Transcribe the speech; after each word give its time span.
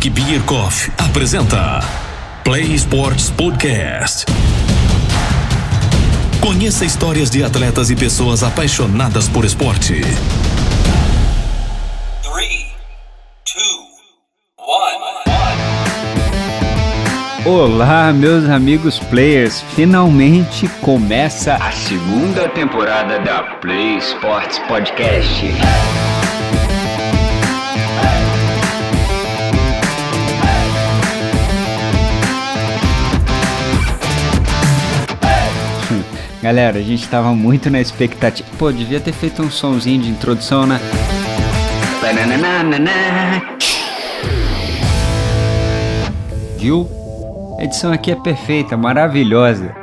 Henrique 0.00 0.08
Bierkoff 0.08 0.90
apresenta 0.96 1.80
Play 2.42 2.74
Sports 2.74 3.28
Podcast. 3.28 4.24
Conheça 6.40 6.86
histórias 6.86 7.28
de 7.28 7.44
atletas 7.44 7.90
e 7.90 7.96
pessoas 7.96 8.42
apaixonadas 8.42 9.28
por 9.28 9.44
esporte. 9.44 10.00
3, 10.00 10.14
2, 17.44 17.44
1. 17.44 17.50
Olá, 17.50 18.10
meus 18.10 18.48
amigos 18.48 18.98
players! 18.98 19.62
Finalmente 19.74 20.66
começa 20.80 21.56
a 21.56 21.72
segunda 21.72 22.48
temporada 22.48 23.18
da 23.18 23.42
Play 23.60 23.98
Sports 23.98 24.58
Podcast. 24.60 25.44
Galera, 36.42 36.78
a 36.78 36.82
gente 36.82 37.06
tava 37.06 37.34
muito 37.34 37.68
na 37.68 37.80
expectativa. 37.80 38.48
Pô, 38.58 38.72
devia 38.72 38.98
ter 38.98 39.12
feito 39.12 39.42
um 39.42 39.50
sonzinho 39.50 40.00
de 40.00 40.08
introdução, 40.08 40.66
né? 40.66 40.80
Viu? 46.58 46.88
A 47.58 47.64
edição 47.64 47.92
aqui 47.92 48.10
é 48.10 48.16
perfeita, 48.16 48.74
maravilhosa. 48.74 49.74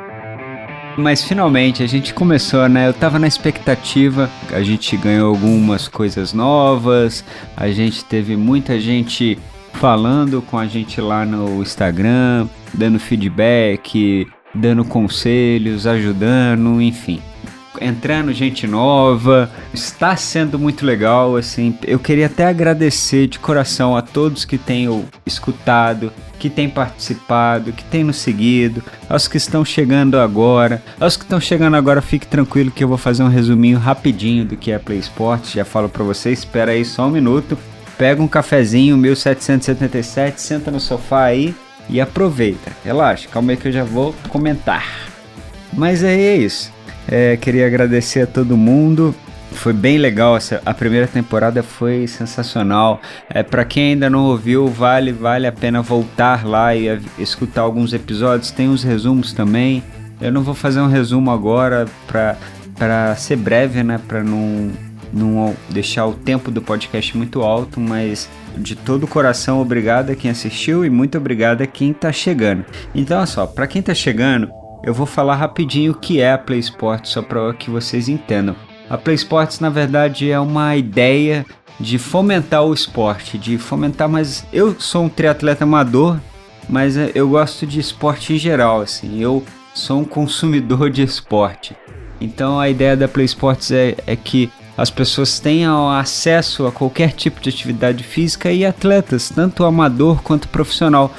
Mas 0.96 1.22
finalmente 1.22 1.84
a 1.84 1.86
gente 1.86 2.12
começou, 2.12 2.68
né? 2.68 2.88
Eu 2.88 2.92
tava 2.92 3.20
na 3.20 3.28
expectativa, 3.28 4.28
a 4.50 4.60
gente 4.60 4.96
ganhou 4.96 5.28
algumas 5.28 5.86
coisas 5.86 6.32
novas, 6.32 7.24
a 7.56 7.68
gente 7.68 8.04
teve 8.04 8.36
muita 8.36 8.80
gente 8.80 9.38
falando 9.74 10.42
com 10.42 10.58
a 10.58 10.66
gente 10.66 11.00
lá 11.00 11.24
no 11.24 11.62
Instagram, 11.62 12.48
dando 12.74 12.98
feedback, 12.98 14.26
dando 14.54 14.84
conselhos, 14.84 15.86
ajudando, 15.86 16.80
enfim. 16.80 17.20
Entrando 17.80 18.32
gente 18.32 18.66
nova, 18.66 19.48
está 19.72 20.16
sendo 20.16 20.58
muito 20.58 20.84
legal, 20.84 21.36
assim. 21.36 21.78
Eu 21.84 21.98
queria 21.98 22.26
até 22.26 22.46
agradecer 22.46 23.28
de 23.28 23.38
coração 23.38 23.96
a 23.96 24.02
todos 24.02 24.44
que 24.44 24.58
tenham 24.58 25.04
escutado, 25.24 26.12
que 26.40 26.50
têm 26.50 26.68
participado, 26.68 27.72
que 27.72 27.84
têm 27.84 28.02
nos 28.02 28.16
seguido, 28.16 28.82
aos 29.08 29.28
que 29.28 29.36
estão 29.36 29.64
chegando 29.64 30.18
agora. 30.18 30.82
Aos 30.98 31.16
que 31.16 31.22
estão 31.22 31.40
chegando 31.40 31.76
agora, 31.76 32.02
fique 32.02 32.26
tranquilo 32.26 32.72
que 32.72 32.82
eu 32.82 32.88
vou 32.88 32.98
fazer 32.98 33.22
um 33.22 33.28
resuminho 33.28 33.78
rapidinho 33.78 34.44
do 34.44 34.56
que 34.56 34.72
é 34.72 34.78
Play 34.78 34.98
Sports. 34.98 35.52
Já 35.52 35.64
falo 35.64 35.88
para 35.88 36.02
vocês, 36.02 36.40
espera 36.40 36.72
aí 36.72 36.84
só 36.84 37.06
um 37.06 37.10
minuto. 37.10 37.56
Pega 37.96 38.20
um 38.20 38.28
cafezinho 38.28 38.96
1777, 38.96 40.40
senta 40.40 40.70
no 40.70 40.80
sofá 40.80 41.24
aí 41.24 41.54
e 41.88 42.00
aproveita. 42.00 42.72
Relaxa, 42.84 43.28
calma 43.28 43.52
aí 43.52 43.56
que 43.56 43.68
eu 43.68 43.72
já 43.72 43.84
vou 43.84 44.14
comentar. 44.28 45.08
Mas 45.72 46.02
é 46.02 46.36
isso. 46.36 46.72
É, 47.06 47.36
queria 47.36 47.66
agradecer 47.66 48.22
a 48.22 48.26
todo 48.26 48.56
mundo. 48.56 49.14
Foi 49.52 49.72
bem 49.72 49.96
legal 49.96 50.36
essa, 50.36 50.60
a 50.64 50.74
primeira 50.74 51.06
temporada 51.06 51.62
foi 51.62 52.06
sensacional. 52.06 53.00
É 53.30 53.42
para 53.42 53.64
quem 53.64 53.92
ainda 53.92 54.10
não 54.10 54.24
ouviu, 54.26 54.68
vale 54.68 55.10
vale 55.10 55.46
a 55.46 55.52
pena 55.52 55.80
voltar 55.80 56.46
lá 56.46 56.74
e 56.74 56.88
a, 56.88 56.98
escutar 57.18 57.62
alguns 57.62 57.92
episódios. 57.92 58.50
Tem 58.50 58.68
os 58.68 58.82
resumos 58.82 59.32
também. 59.32 59.82
Eu 60.20 60.32
não 60.32 60.42
vou 60.42 60.54
fazer 60.54 60.80
um 60.80 60.88
resumo 60.88 61.30
agora 61.30 61.86
para 62.06 62.36
para 62.76 63.16
ser 63.16 63.34
breve, 63.34 63.82
né, 63.82 63.98
para 64.06 64.22
não 64.22 64.70
não 65.12 65.56
deixar 65.70 66.06
o 66.06 66.14
tempo 66.14 66.50
do 66.50 66.60
podcast 66.60 67.16
muito 67.16 67.42
alto, 67.42 67.80
mas 67.80 68.28
de 68.56 68.74
todo 68.74 69.04
o 69.04 69.08
coração, 69.08 69.60
obrigado 69.60 70.10
a 70.10 70.14
quem 70.14 70.30
assistiu 70.30 70.84
e 70.84 70.90
muito 70.90 71.16
obrigado 71.16 71.62
a 71.62 71.66
quem 71.66 71.90
está 71.90 72.12
chegando. 72.12 72.64
Então, 72.94 73.18
olha 73.18 73.26
só, 73.26 73.46
para 73.46 73.66
quem 73.66 73.80
está 73.80 73.94
chegando, 73.94 74.50
eu 74.84 74.94
vou 74.94 75.06
falar 75.06 75.36
rapidinho 75.36 75.92
o 75.92 75.94
que 75.94 76.20
é 76.20 76.32
a 76.32 76.38
Play 76.38 76.60
Sports, 76.60 77.10
só 77.10 77.22
para 77.22 77.52
que 77.54 77.70
vocês 77.70 78.08
entendam. 78.08 78.54
A 78.88 78.96
Play 78.96 79.16
Sports, 79.16 79.60
na 79.60 79.70
verdade, 79.70 80.30
é 80.30 80.38
uma 80.40 80.76
ideia 80.76 81.44
de 81.78 81.98
fomentar 81.98 82.64
o 82.64 82.74
esporte, 82.74 83.38
de 83.38 83.58
fomentar, 83.58 84.08
mas 84.08 84.44
eu 84.52 84.78
sou 84.80 85.04
um 85.04 85.08
triatleta 85.08 85.64
amador, 85.64 86.18
mas 86.68 86.96
eu 87.14 87.28
gosto 87.28 87.66
de 87.66 87.78
esporte 87.78 88.32
em 88.32 88.38
geral, 88.38 88.80
assim, 88.80 89.20
eu 89.20 89.44
sou 89.74 90.00
um 90.00 90.04
consumidor 90.04 90.90
de 90.90 91.02
esporte. 91.02 91.76
Então 92.20 92.58
a 92.58 92.68
ideia 92.68 92.96
da 92.96 93.06
Play 93.06 93.26
Sports 93.26 93.70
é, 93.70 93.96
é 94.06 94.16
que 94.16 94.50
as 94.78 94.90
pessoas 94.90 95.40
tenham 95.40 95.90
acesso 95.90 96.64
a 96.64 96.70
qualquer 96.70 97.10
tipo 97.10 97.40
de 97.40 97.48
atividade 97.48 98.04
física 98.04 98.52
e 98.52 98.64
atletas, 98.64 99.28
tanto 99.28 99.64
amador 99.64 100.22
quanto 100.22 100.46
profissional. 100.46 101.12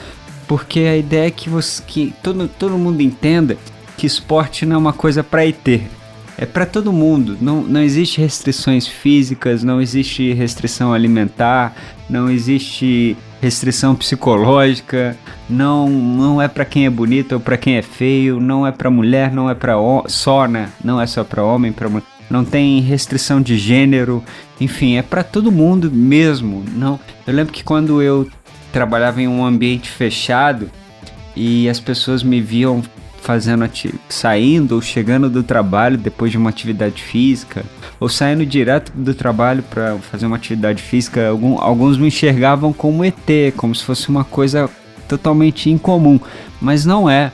Porque 0.47 0.80
a 0.80 0.96
ideia 0.96 1.28
é 1.28 1.31
que, 1.31 1.50
você, 1.50 1.84
que 1.86 2.14
todo, 2.24 2.47
todo 2.47 2.78
mundo 2.78 3.02
entenda 3.02 3.58
que 3.97 4.08
esporte 4.08 4.66
não 4.66 4.78
é 4.78 4.80
uma 4.80 4.94
coisa 4.94 5.22
para 5.22 5.42
ter. 5.52 5.90
É 6.38 6.46
para 6.46 6.66
todo 6.66 6.94
mundo. 6.94 7.38
Não, 7.42 7.62
não 7.62 7.81
existe 7.81 8.22
restrições 8.22 8.88
físicas, 8.88 9.62
não 9.62 9.81
existe 9.81 10.31
restrição 10.31 10.94
alimentar, 10.94 11.76
não 12.09 12.30
existe 12.30 13.18
restrição 13.41 13.94
psicológica, 13.94 15.18
não 15.50 15.90
não 15.90 16.41
é 16.41 16.47
para 16.47 16.64
quem 16.64 16.86
é 16.86 16.90
bonito 16.90 17.34
ou 17.34 17.40
para 17.41 17.58
quem 17.58 17.76
é 17.76 17.81
feio, 17.81 18.40
não 18.40 18.66
é 18.66 18.72
para 18.72 18.90
mulher, 18.90 19.34
não 19.34 19.50
é 19.50 19.53
para 19.53 19.74
só, 20.08 20.47
né? 20.47 20.70
Não 20.81 21.00
é 21.00 21.06
só 21.06 21.26
para 21.26 21.44
homem, 21.44 21.74
para 21.74 21.90
mulher 21.90 22.19
não 22.29 22.45
tem 22.45 22.79
restrição 22.81 23.41
de 23.41 23.57
gênero, 23.57 24.23
enfim, 24.59 24.97
é 24.97 25.01
para 25.01 25.23
todo 25.23 25.51
mundo 25.51 25.91
mesmo. 25.91 26.63
Não, 26.75 27.00
eu 27.25 27.34
lembro 27.34 27.53
que 27.53 27.63
quando 27.63 28.01
eu 28.01 28.29
trabalhava 28.72 29.22
em 29.22 29.28
um 29.28 29.45
ambiente 29.45 29.90
fechado 29.90 30.69
e 31.35 31.67
as 31.67 31.79
pessoas 31.79 32.22
me 32.22 32.40
viam 32.40 32.84
fazendo 33.22 33.69
saindo 34.07 34.75
ou 34.75 34.81
chegando 34.81 35.29
do 35.29 35.44
trabalho 35.44 35.97
depois 35.97 36.31
de 36.31 36.38
uma 36.38 36.50
atividade 36.50 37.01
física 37.01 37.63
ou 38.00 38.07
saindo 38.07 38.46
direto 38.46 38.91
do 38.94 39.13
trabalho 39.13 39.61
para 39.63 39.97
fazer 39.97 40.25
uma 40.25 40.38
atividade 40.38 40.81
física, 40.81 41.28
algum, 41.28 41.59
alguns 41.59 41.97
me 41.97 42.07
enxergavam 42.07 42.72
como 42.72 43.03
ET, 43.03 43.53
como 43.57 43.75
se 43.75 43.84
fosse 43.84 44.07
uma 44.09 44.23
coisa 44.23 44.69
totalmente 45.07 45.69
incomum, 45.69 46.19
mas 46.61 46.85
não 46.85 47.09
é. 47.09 47.31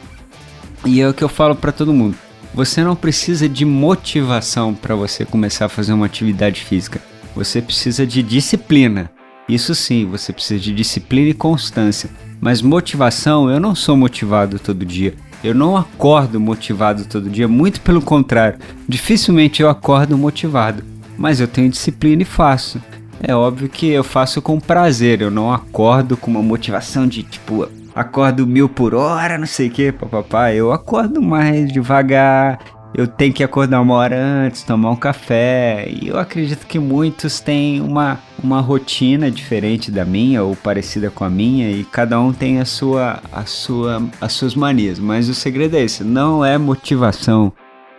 E 0.86 1.02
é 1.02 1.08
o 1.08 1.14
que 1.14 1.24
eu 1.24 1.30
falo 1.30 1.56
para 1.56 1.72
todo 1.72 1.94
mundo. 1.94 2.25
Você 2.56 2.82
não 2.82 2.96
precisa 2.96 3.50
de 3.50 3.66
motivação 3.66 4.74
para 4.74 4.96
você 4.96 5.26
começar 5.26 5.66
a 5.66 5.70
fazer 5.70 5.92
uma 5.92 6.06
atividade 6.06 6.62
física. 6.62 7.02
Você 7.36 7.62
precisa 7.62 8.08
de 8.08 8.24
disciplina. 8.24 9.12
Isso 9.48 9.76
sim, 9.76 10.06
você 10.06 10.32
precisa 10.32 10.58
de 10.58 10.74
disciplina 10.74 11.32
e 11.32 11.34
constância. 11.34 12.10
Mas 12.40 12.62
motivação, 12.62 13.50
eu 13.50 13.60
não 13.60 13.76
sou 13.76 13.98
motivado 13.98 14.58
todo 14.58 14.86
dia. 14.86 15.14
Eu 15.44 15.54
não 15.54 15.76
acordo 15.76 16.40
motivado 16.40 17.04
todo 17.04 17.30
dia, 17.30 17.46
muito 17.46 17.82
pelo 17.82 18.02
contrário. 18.02 18.58
Dificilmente 18.88 19.62
eu 19.62 19.70
acordo 19.70 20.18
motivado, 20.18 20.82
mas 21.18 21.42
eu 21.42 21.50
tenho 21.50 21.70
disciplina 21.70 22.22
e 22.22 22.26
faço. 22.26 22.82
É 23.22 23.36
óbvio 23.36 23.68
que 23.68 23.88
eu 23.88 24.04
faço 24.04 24.42
com 24.42 24.62
prazer, 24.62 25.22
eu 25.22 25.30
não 25.30 25.52
acordo 25.52 26.16
com 26.16 26.32
uma 26.32 26.42
motivação 26.42 27.06
de 27.06 27.22
tipo, 27.22 27.68
acordo 27.96 28.46
mil 28.46 28.68
por 28.68 28.94
hora, 28.94 29.38
não 29.38 29.48
sei 29.48 29.70
o 29.70 29.72
que, 29.72 29.92
papapá. 29.92 30.54
Eu 30.54 30.74
acordo 30.74 31.22
mais 31.22 31.72
devagar. 31.72 32.60
Eu 32.94 33.08
tenho 33.08 33.34
que 33.34 33.44
acordar 33.44 33.82
uma 33.82 33.96
hora 33.96 34.18
antes, 34.18 34.64
tomar 34.64 34.92
um 34.92 34.96
café. 34.96 35.88
E 35.90 36.10
eu 36.10 36.20
acredito 36.20 36.66
que 36.66 36.80
muitos 36.80 37.40
têm 37.40 37.82
uma, 37.82 38.20
uma 38.42 38.62
rotina 38.62 39.30
diferente 39.32 39.92
da 39.92 40.06
minha 40.06 40.44
ou 40.44 40.56
parecida 40.56 41.10
com 41.10 41.24
a 41.24 41.30
minha 41.30 41.72
e 41.72 41.84
cada 41.84 42.20
um 42.20 42.32
tem 42.32 42.60
a 42.60 42.66
sua, 42.66 43.22
a 43.32 43.46
sua, 43.46 44.02
as 44.22 44.34
suas 44.34 44.56
manias. 44.56 45.00
Mas 45.00 45.28
o 45.28 45.34
segredo 45.34 45.76
é 45.76 45.82
esse: 45.82 46.04
não 46.04 46.44
é 46.44 46.58
motivação, 46.58 47.52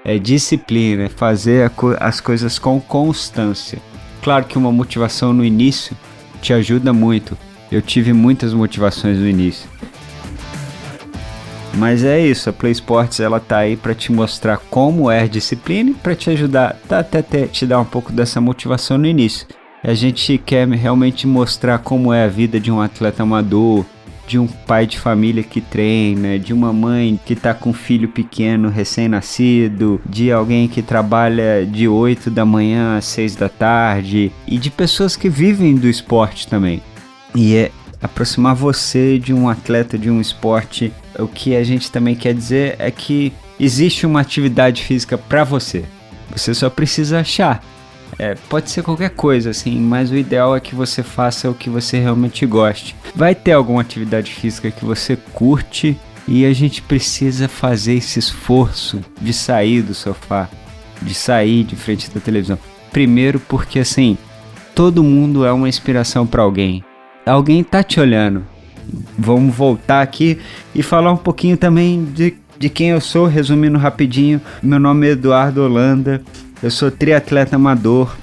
é 0.04 0.18
disciplina, 0.18 1.04
é 1.04 1.08
fazer 1.08 1.70
as 2.00 2.20
coisas 2.20 2.58
com 2.58 2.80
constância. 2.80 3.78
Claro 4.22 4.46
que 4.46 4.56
uma 4.56 4.72
motivação 4.72 5.32
no 5.32 5.44
início 5.44 5.94
te 6.40 6.54
ajuda 6.54 6.92
muito, 6.92 7.36
eu 7.70 7.82
tive 7.82 8.12
muitas 8.12 8.52
motivações 8.52 9.18
no 9.18 9.28
início. 9.28 9.68
Mas 11.76 12.02
é 12.04 12.18
isso, 12.18 12.48
a 12.48 12.52
Play 12.52 12.72
Sports 12.72 13.20
ela 13.20 13.38
tá 13.38 13.58
aí 13.58 13.76
para 13.76 13.94
te 13.94 14.10
mostrar 14.10 14.56
como 14.70 15.10
é 15.10 15.28
disciplina 15.28 15.90
e 15.90 15.94
para 15.94 16.14
te 16.14 16.30
ajudar, 16.30 16.74
tá, 16.88 17.00
até, 17.00 17.18
até 17.18 17.46
te 17.46 17.66
dar 17.66 17.78
um 17.78 17.84
pouco 17.84 18.12
dessa 18.12 18.40
motivação 18.40 18.96
no 18.96 19.06
início. 19.06 19.46
A 19.84 19.92
gente 19.92 20.38
quer 20.38 20.66
realmente 20.68 21.26
mostrar 21.26 21.78
como 21.78 22.14
é 22.14 22.24
a 22.24 22.28
vida 22.28 22.58
de 22.58 22.72
um 22.72 22.80
atleta 22.80 23.22
amador, 23.22 23.84
de 24.26 24.38
um 24.38 24.46
pai 24.46 24.86
de 24.86 24.98
família 24.98 25.42
que 25.42 25.60
treina, 25.60 26.38
de 26.38 26.54
uma 26.54 26.72
mãe 26.72 27.20
que 27.24 27.34
está 27.34 27.52
com 27.52 27.70
um 27.70 27.74
filho 27.74 28.08
pequeno 28.08 28.70
recém-nascido, 28.70 30.00
de 30.04 30.32
alguém 30.32 30.66
que 30.66 30.80
trabalha 30.80 31.64
de 31.64 31.86
8 31.86 32.30
da 32.30 32.44
manhã 32.44 32.96
às 32.96 33.04
6 33.04 33.36
da 33.36 33.50
tarde 33.50 34.32
e 34.46 34.56
de 34.56 34.70
pessoas 34.70 35.14
que 35.14 35.28
vivem 35.28 35.74
do 35.76 35.86
esporte 35.86 36.48
também 36.48 36.82
e 37.36 37.54
é 37.54 37.70
aproximar 38.00 38.54
você 38.54 39.18
de 39.18 39.32
um 39.32 39.48
atleta 39.48 39.98
de 39.98 40.10
um 40.10 40.20
esporte. 40.20 40.92
O 41.18 41.28
que 41.28 41.54
a 41.54 41.62
gente 41.62 41.90
também 41.90 42.14
quer 42.14 42.34
dizer 42.34 42.76
é 42.78 42.90
que 42.90 43.32
existe 43.60 44.06
uma 44.06 44.20
atividade 44.20 44.82
física 44.82 45.16
para 45.16 45.44
você. 45.44 45.84
Você 46.30 46.54
só 46.54 46.68
precisa 46.70 47.20
achar. 47.20 47.62
É, 48.18 48.34
pode 48.48 48.70
ser 48.70 48.82
qualquer 48.82 49.10
coisa, 49.10 49.50
assim, 49.50 49.78
mas 49.78 50.10
o 50.10 50.16
ideal 50.16 50.56
é 50.56 50.60
que 50.60 50.74
você 50.74 51.02
faça 51.02 51.50
o 51.50 51.54
que 51.54 51.68
você 51.68 51.98
realmente 51.98 52.46
goste. 52.46 52.96
Vai 53.14 53.34
ter 53.34 53.52
alguma 53.52 53.82
atividade 53.82 54.32
física 54.32 54.70
que 54.70 54.84
você 54.84 55.16
curte 55.34 55.98
e 56.26 56.46
a 56.46 56.52
gente 56.52 56.80
precisa 56.80 57.48
fazer 57.48 57.94
esse 57.94 58.18
esforço 58.18 59.00
de 59.20 59.32
sair 59.32 59.82
do 59.82 59.92
sofá, 59.92 60.48
de 61.02 61.14
sair 61.14 61.64
de 61.64 61.76
frente 61.76 62.10
da 62.10 62.20
televisão. 62.20 62.58
Primeiro, 62.90 63.38
porque 63.40 63.78
assim, 63.78 64.16
todo 64.74 65.04
mundo 65.04 65.44
é 65.44 65.52
uma 65.52 65.68
inspiração 65.68 66.26
para 66.26 66.42
alguém. 66.42 66.82
Alguém 67.26 67.64
tá 67.64 67.82
te 67.82 67.98
olhando. 67.98 68.44
Vamos 69.18 69.52
voltar 69.52 70.00
aqui 70.00 70.38
e 70.72 70.80
falar 70.80 71.12
um 71.12 71.16
pouquinho 71.16 71.56
também 71.56 72.04
de, 72.04 72.36
de 72.56 72.68
quem 72.70 72.90
eu 72.90 73.00
sou, 73.00 73.26
resumindo 73.26 73.76
rapidinho. 73.76 74.40
Meu 74.62 74.78
nome 74.78 75.08
é 75.08 75.10
Eduardo 75.10 75.60
Holanda, 75.60 76.22
eu 76.62 76.70
sou 76.70 76.88
triatleta 76.88 77.56
amador. 77.56 78.14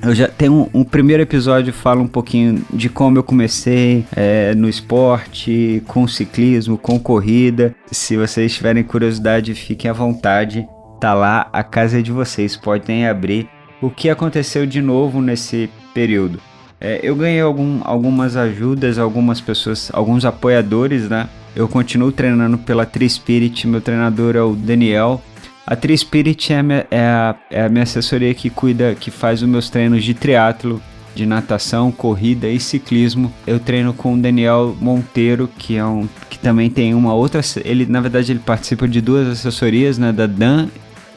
Eu 0.00 0.14
já 0.14 0.28
tenho 0.28 0.70
um, 0.72 0.80
um 0.80 0.84
primeiro 0.84 1.24
episódio 1.24 1.72
fala 1.72 2.00
um 2.00 2.06
pouquinho 2.06 2.64
de 2.72 2.88
como 2.88 3.18
eu 3.18 3.24
comecei 3.24 4.04
é, 4.14 4.54
no 4.54 4.68
esporte, 4.68 5.82
com 5.88 6.06
ciclismo, 6.06 6.78
com 6.78 7.00
corrida. 7.00 7.74
Se 7.90 8.16
vocês 8.16 8.54
tiverem 8.54 8.84
curiosidade, 8.84 9.54
fiquem 9.54 9.90
à 9.90 9.94
vontade. 9.94 10.68
Tá 11.00 11.14
lá, 11.14 11.48
a 11.52 11.64
casa 11.64 11.98
é 11.98 12.02
de 12.02 12.12
vocês, 12.12 12.56
podem 12.56 13.08
abrir. 13.08 13.48
O 13.82 13.90
que 13.90 14.08
aconteceu 14.08 14.64
de 14.64 14.80
novo 14.80 15.20
nesse 15.20 15.68
período? 15.92 16.40
É, 16.80 17.00
eu 17.02 17.16
ganhei 17.16 17.40
algum, 17.40 17.80
algumas 17.84 18.36
ajudas, 18.36 18.98
algumas 18.98 19.40
pessoas, 19.40 19.90
alguns 19.92 20.24
apoiadores, 20.24 21.08
né? 21.08 21.28
Eu 21.54 21.66
continuo 21.68 22.12
treinando 22.12 22.58
pela 22.58 22.84
Tri 22.84 23.08
Spirit, 23.08 23.66
meu 23.66 23.80
treinador 23.80 24.36
é 24.36 24.42
o 24.42 24.54
Daniel. 24.54 25.22
A 25.66 25.74
Tri 25.74 25.96
Spirit 25.96 26.52
é 26.52 26.58
a, 26.58 26.62
minha, 26.62 26.86
é, 26.90 27.00
a, 27.00 27.34
é 27.50 27.62
a 27.64 27.68
minha 27.68 27.82
assessoria 27.82 28.32
que 28.34 28.50
cuida, 28.50 28.94
que 28.94 29.10
faz 29.10 29.42
os 29.42 29.48
meus 29.48 29.70
treinos 29.70 30.04
de 30.04 30.12
triatlo, 30.12 30.80
de 31.14 31.24
natação, 31.24 31.90
corrida 31.90 32.46
e 32.46 32.60
ciclismo. 32.60 33.32
Eu 33.46 33.58
treino 33.58 33.94
com 33.94 34.14
o 34.14 34.18
Daniel 34.18 34.76
Monteiro, 34.78 35.48
que 35.58 35.76
é 35.76 35.84
um 35.84 36.06
que 36.28 36.38
também 36.38 36.68
tem 36.68 36.94
uma 36.94 37.14
outra, 37.14 37.40
ele 37.64 37.86
na 37.86 38.00
verdade 38.00 38.30
ele 38.30 38.38
participa 38.38 38.86
de 38.86 39.00
duas 39.00 39.26
assessorias, 39.26 39.96
né, 39.96 40.12
da 40.12 40.26
Dan, 40.26 40.68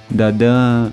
da 0.10 0.32
Dan, 0.32 0.92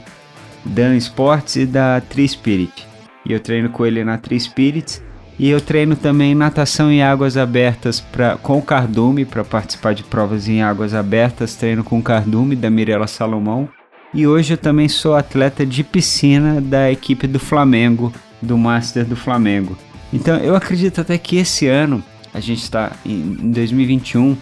Dan 0.64 0.96
Sports 0.96 1.54
e 1.54 1.64
da 1.64 2.00
Tri 2.00 2.26
Spirit. 2.28 2.86
E 3.28 3.32
eu 3.32 3.40
treino 3.40 3.68
com 3.70 3.84
ele 3.84 4.04
na 4.04 4.16
Tri 4.16 4.38
Spirits. 4.38 5.02
E 5.38 5.50
eu 5.50 5.60
treino 5.60 5.94
também 5.96 6.34
natação 6.34 6.90
em 6.90 7.02
águas 7.02 7.36
abertas 7.36 8.00
pra, 8.00 8.36
com 8.36 8.58
o 8.58 8.62
cardume 8.62 9.24
para 9.24 9.44
participar 9.44 9.94
de 9.94 10.02
provas 10.02 10.48
em 10.48 10.62
águas 10.62 10.94
abertas. 10.94 11.56
Treino 11.56 11.84
com 11.84 11.98
o 11.98 12.02
cardume 12.02 12.56
da 12.56 12.70
Mirella 12.70 13.06
Salomão. 13.06 13.68
E 14.14 14.26
hoje 14.26 14.54
eu 14.54 14.58
também 14.58 14.88
sou 14.88 15.14
atleta 15.14 15.66
de 15.66 15.84
piscina 15.84 16.60
da 16.60 16.90
equipe 16.90 17.26
do 17.26 17.38
Flamengo, 17.38 18.12
do 18.40 18.56
Master 18.56 19.04
do 19.04 19.16
Flamengo. 19.16 19.76
Então 20.12 20.36
eu 20.38 20.54
acredito 20.54 21.00
até 21.00 21.18
que 21.18 21.36
esse 21.36 21.66
ano, 21.66 22.02
a 22.32 22.40
gente 22.40 22.62
está 22.62 22.92
em 23.04 23.50
2021, 23.50 24.36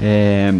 é, 0.00 0.52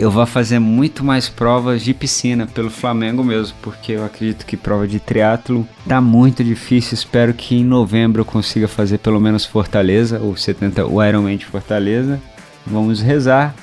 eu 0.00 0.10
vou 0.10 0.24
fazer 0.24 0.58
muito 0.58 1.04
mais 1.04 1.28
provas 1.28 1.82
de 1.82 1.92
piscina 1.92 2.46
pelo 2.46 2.70
Flamengo 2.70 3.22
mesmo, 3.22 3.54
porque 3.60 3.92
eu 3.92 4.04
acredito 4.04 4.46
que 4.46 4.56
prova 4.56 4.88
de 4.88 4.98
triatlo 4.98 5.68
tá 5.86 6.00
muito 6.00 6.42
difícil. 6.42 6.94
Espero 6.94 7.34
que 7.34 7.54
em 7.54 7.64
novembro 7.64 8.22
eu 8.22 8.24
consiga 8.24 8.66
fazer 8.66 8.96
pelo 8.98 9.20
menos 9.20 9.44
Fortaleza, 9.44 10.18
ou 10.18 10.34
70, 10.34 10.86
o 10.86 11.04
Ironman 11.04 11.36
de 11.36 11.44
Fortaleza. 11.44 12.18
Vamos 12.66 13.02
rezar. 13.02 13.54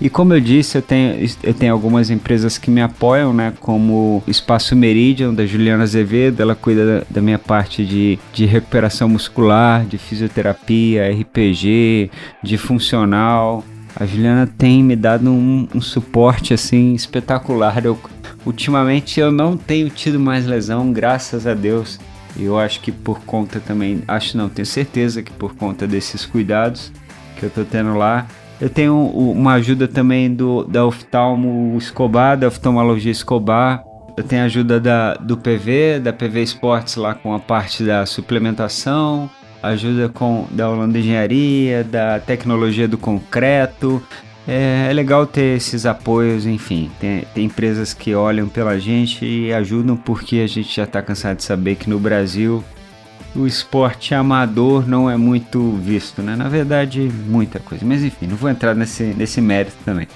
E 0.00 0.08
como 0.08 0.32
eu 0.32 0.40
disse, 0.40 0.78
eu 0.78 0.82
tenho, 0.82 1.28
eu 1.42 1.52
tenho 1.52 1.72
algumas 1.72 2.08
empresas 2.08 2.56
que 2.56 2.70
me 2.70 2.80
apoiam, 2.80 3.34
né? 3.34 3.52
Como 3.60 4.22
Espaço 4.26 4.74
Meridian, 4.74 5.34
da 5.34 5.44
Juliana 5.44 5.82
Azevedo, 5.82 6.40
ela 6.40 6.54
cuida 6.54 6.86
da, 6.86 7.06
da 7.08 7.20
minha 7.20 7.38
parte 7.38 7.84
de, 7.84 8.18
de 8.32 8.46
recuperação 8.46 9.08
muscular, 9.08 9.84
de 9.84 9.98
fisioterapia, 9.98 11.08
RPG, 11.12 12.10
de 12.42 12.56
funcional. 12.56 13.62
A 13.94 14.06
Juliana 14.06 14.46
tem 14.46 14.82
me 14.82 14.96
dado 14.96 15.30
um, 15.30 15.68
um 15.74 15.80
suporte 15.80 16.54
assim 16.54 16.94
espetacular. 16.94 17.84
Eu, 17.84 17.98
ultimamente 18.44 19.20
eu 19.20 19.30
não 19.30 19.56
tenho 19.56 19.90
tido 19.90 20.18
mais 20.18 20.46
lesão, 20.46 20.92
graças 20.92 21.46
a 21.46 21.54
Deus. 21.54 22.00
Eu 22.38 22.58
acho 22.58 22.80
que 22.80 22.90
por 22.90 23.20
conta 23.20 23.60
também, 23.60 24.02
acho 24.08 24.36
não, 24.36 24.48
tenho 24.48 24.64
certeza 24.64 25.22
que 25.22 25.30
por 25.30 25.54
conta 25.54 25.86
desses 25.86 26.24
cuidados 26.24 26.90
que 27.38 27.44
eu 27.44 27.50
tô 27.50 27.64
tendo 27.64 27.94
lá. 27.94 28.26
Eu 28.58 28.70
tenho 28.70 28.96
uma 28.96 29.54
ajuda 29.54 29.86
também 29.86 30.32
do 30.32 30.64
da 30.64 30.86
oftalmo 30.86 31.76
Escobar, 31.76 32.38
da 32.38 32.48
oftalmologia 32.48 33.12
Escobar. 33.12 33.82
Eu 34.16 34.24
tenho 34.24 34.44
ajuda 34.44 34.78
da, 34.78 35.14
do 35.14 35.36
PV, 35.36 36.00
da 36.00 36.12
PV 36.12 36.42
Esportes 36.42 36.96
lá 36.96 37.14
com 37.14 37.34
a 37.34 37.40
parte 37.40 37.82
da 37.82 38.06
suplementação 38.06 39.28
ajuda 39.62 40.08
com 40.08 40.46
da 40.50 40.68
Holanda 40.68 40.98
Engenharia, 40.98 41.84
da 41.84 42.18
tecnologia 42.18 42.88
do 42.88 42.98
concreto. 42.98 44.02
É, 44.46 44.88
é 44.90 44.92
legal 44.92 45.26
ter 45.26 45.56
esses 45.56 45.86
apoios, 45.86 46.46
enfim. 46.46 46.90
Tem, 46.98 47.24
tem, 47.32 47.44
empresas 47.44 47.94
que 47.94 48.14
olham 48.14 48.48
pela 48.48 48.78
gente 48.78 49.24
e 49.24 49.52
ajudam 49.52 49.96
porque 49.96 50.38
a 50.38 50.46
gente 50.46 50.74
já 50.74 50.84
está 50.84 51.00
cansado 51.00 51.36
de 51.36 51.44
saber 51.44 51.76
que 51.76 51.88
no 51.88 51.98
Brasil 51.98 52.62
o 53.34 53.46
esporte 53.46 54.14
amador 54.14 54.86
não 54.86 55.08
é 55.08 55.16
muito 55.16 55.72
visto, 55.76 56.22
né? 56.22 56.34
Na 56.36 56.48
verdade, 56.48 57.00
muita 57.26 57.58
coisa. 57.60 57.84
Mas 57.86 58.02
enfim, 58.02 58.26
não 58.26 58.36
vou 58.36 58.50
entrar 58.50 58.74
nesse, 58.74 59.04
nesse 59.04 59.40
mérito 59.40 59.76
também. 59.84 60.08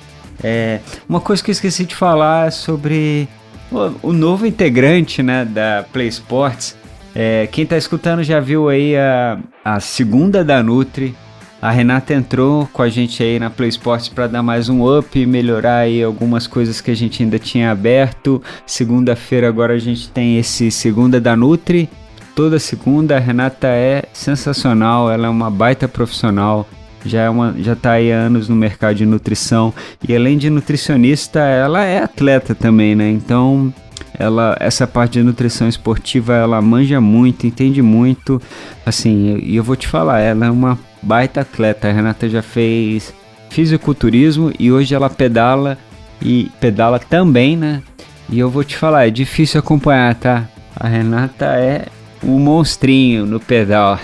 É, 0.43 0.81
uma 1.09 1.21
coisa 1.21 1.43
que 1.43 1.51
eu 1.51 1.53
esqueci 1.53 1.85
de 1.85 1.95
falar 1.95 2.49
é 2.49 2.51
sobre 2.51 3.29
o, 3.71 4.09
o 4.09 4.13
novo 4.13 4.45
integrante 4.45 5.23
né, 5.23 5.45
da 5.45 5.85
Play 5.93 6.09
Sports 6.09 6.77
é, 7.19 7.47
quem 7.47 7.65
tá 7.65 7.79
escutando 7.79 8.23
já 8.23 8.39
viu 8.41 8.69
aí 8.69 8.95
a, 8.95 9.39
a 9.65 9.81
segunda 9.81 10.45
da 10.45 10.63
Nutri. 10.63 11.15
A 11.63 11.71
Renata 11.71 12.13
entrou 12.13 12.69
com 12.71 12.83
a 12.83 12.91
gente 12.91 13.23
aí 13.23 13.39
na 13.39 13.49
Play 13.49 13.71
Sports 13.71 14.09
para 14.11 14.27
dar 14.27 14.43
mais 14.43 14.69
um 14.69 14.87
up, 14.87 15.25
melhorar 15.25 15.79
aí 15.79 16.03
algumas 16.03 16.47
coisas 16.47 16.83
que 16.83 16.91
a 16.91 16.95
gente 16.95 17.23
ainda 17.23 17.39
tinha 17.39 17.71
aberto. 17.71 18.43
Segunda-feira 18.67 19.49
agora 19.49 19.73
a 19.73 19.79
gente 19.79 20.11
tem 20.11 20.39
esse 20.39 20.71
segunda 20.71 21.19
da 21.19 21.35
Nutri. 21.35 21.89
Toda 22.35 22.59
segunda 22.59 23.17
a 23.17 23.19
Renata 23.19 23.69
é 23.69 24.05
sensacional, 24.13 25.11
ela 25.11 25.27
é 25.27 25.31
uma 25.31 25.51
baita 25.51 25.89
profissional 25.89 26.69
já, 27.07 27.23
é 27.23 27.31
uma, 27.31 27.55
já 27.59 27.75
tá 27.75 27.93
aí 27.93 28.13
há 28.13 28.17
anos 28.17 28.49
no 28.49 28.57
mercado 28.57 28.97
de 28.97 29.07
nutrição 29.07 29.73
e 30.07 30.15
além 30.15 30.37
de 30.37 30.51
nutricionista, 30.51 31.41
ela 31.41 31.83
é 31.85 32.03
atleta 32.03 32.55
também, 32.55 32.95
né? 32.95 33.09
Então 33.09 33.73
ela 34.19 34.57
essa 34.61 34.87
parte 34.87 35.15
de 35.15 35.23
nutrição 35.23 35.69
esportiva 35.69 36.35
ela 36.35 36.61
manja 36.61 37.01
muito, 37.01 37.47
entende 37.47 37.83
muito. 37.83 38.41
Assim, 38.85 39.39
e 39.43 39.57
eu, 39.57 39.61
eu 39.61 39.65
vou 39.65 39.77
te 39.77 39.87
falar, 39.87 40.21
ela 40.21 40.47
é 40.47 40.51
uma 40.51 40.79
baita 41.03 41.41
atleta. 41.43 41.89
A 41.89 41.93
Renata 41.93 42.29
já 42.29 42.43
fez 42.43 43.15
fisiculturismo 43.51 44.53
e 44.59 44.71
hoje 44.71 44.95
ela 44.95 45.09
pedala 45.09 45.79
e 46.21 46.51
pedala 46.61 46.99
também, 46.99 47.57
né? 47.57 47.83
E 48.29 48.39
eu 48.39 48.51
vou 48.51 48.65
te 48.65 48.77
falar, 48.77 49.07
é 49.07 49.11
difícil 49.11 49.61
acompanhar, 49.61 50.15
tá? 50.15 50.49
A 50.75 50.89
Renata 50.89 51.47
é 51.47 51.87
um 52.23 52.39
monstrinho 52.39 53.25
no 53.25 53.39
pedal. 53.39 53.99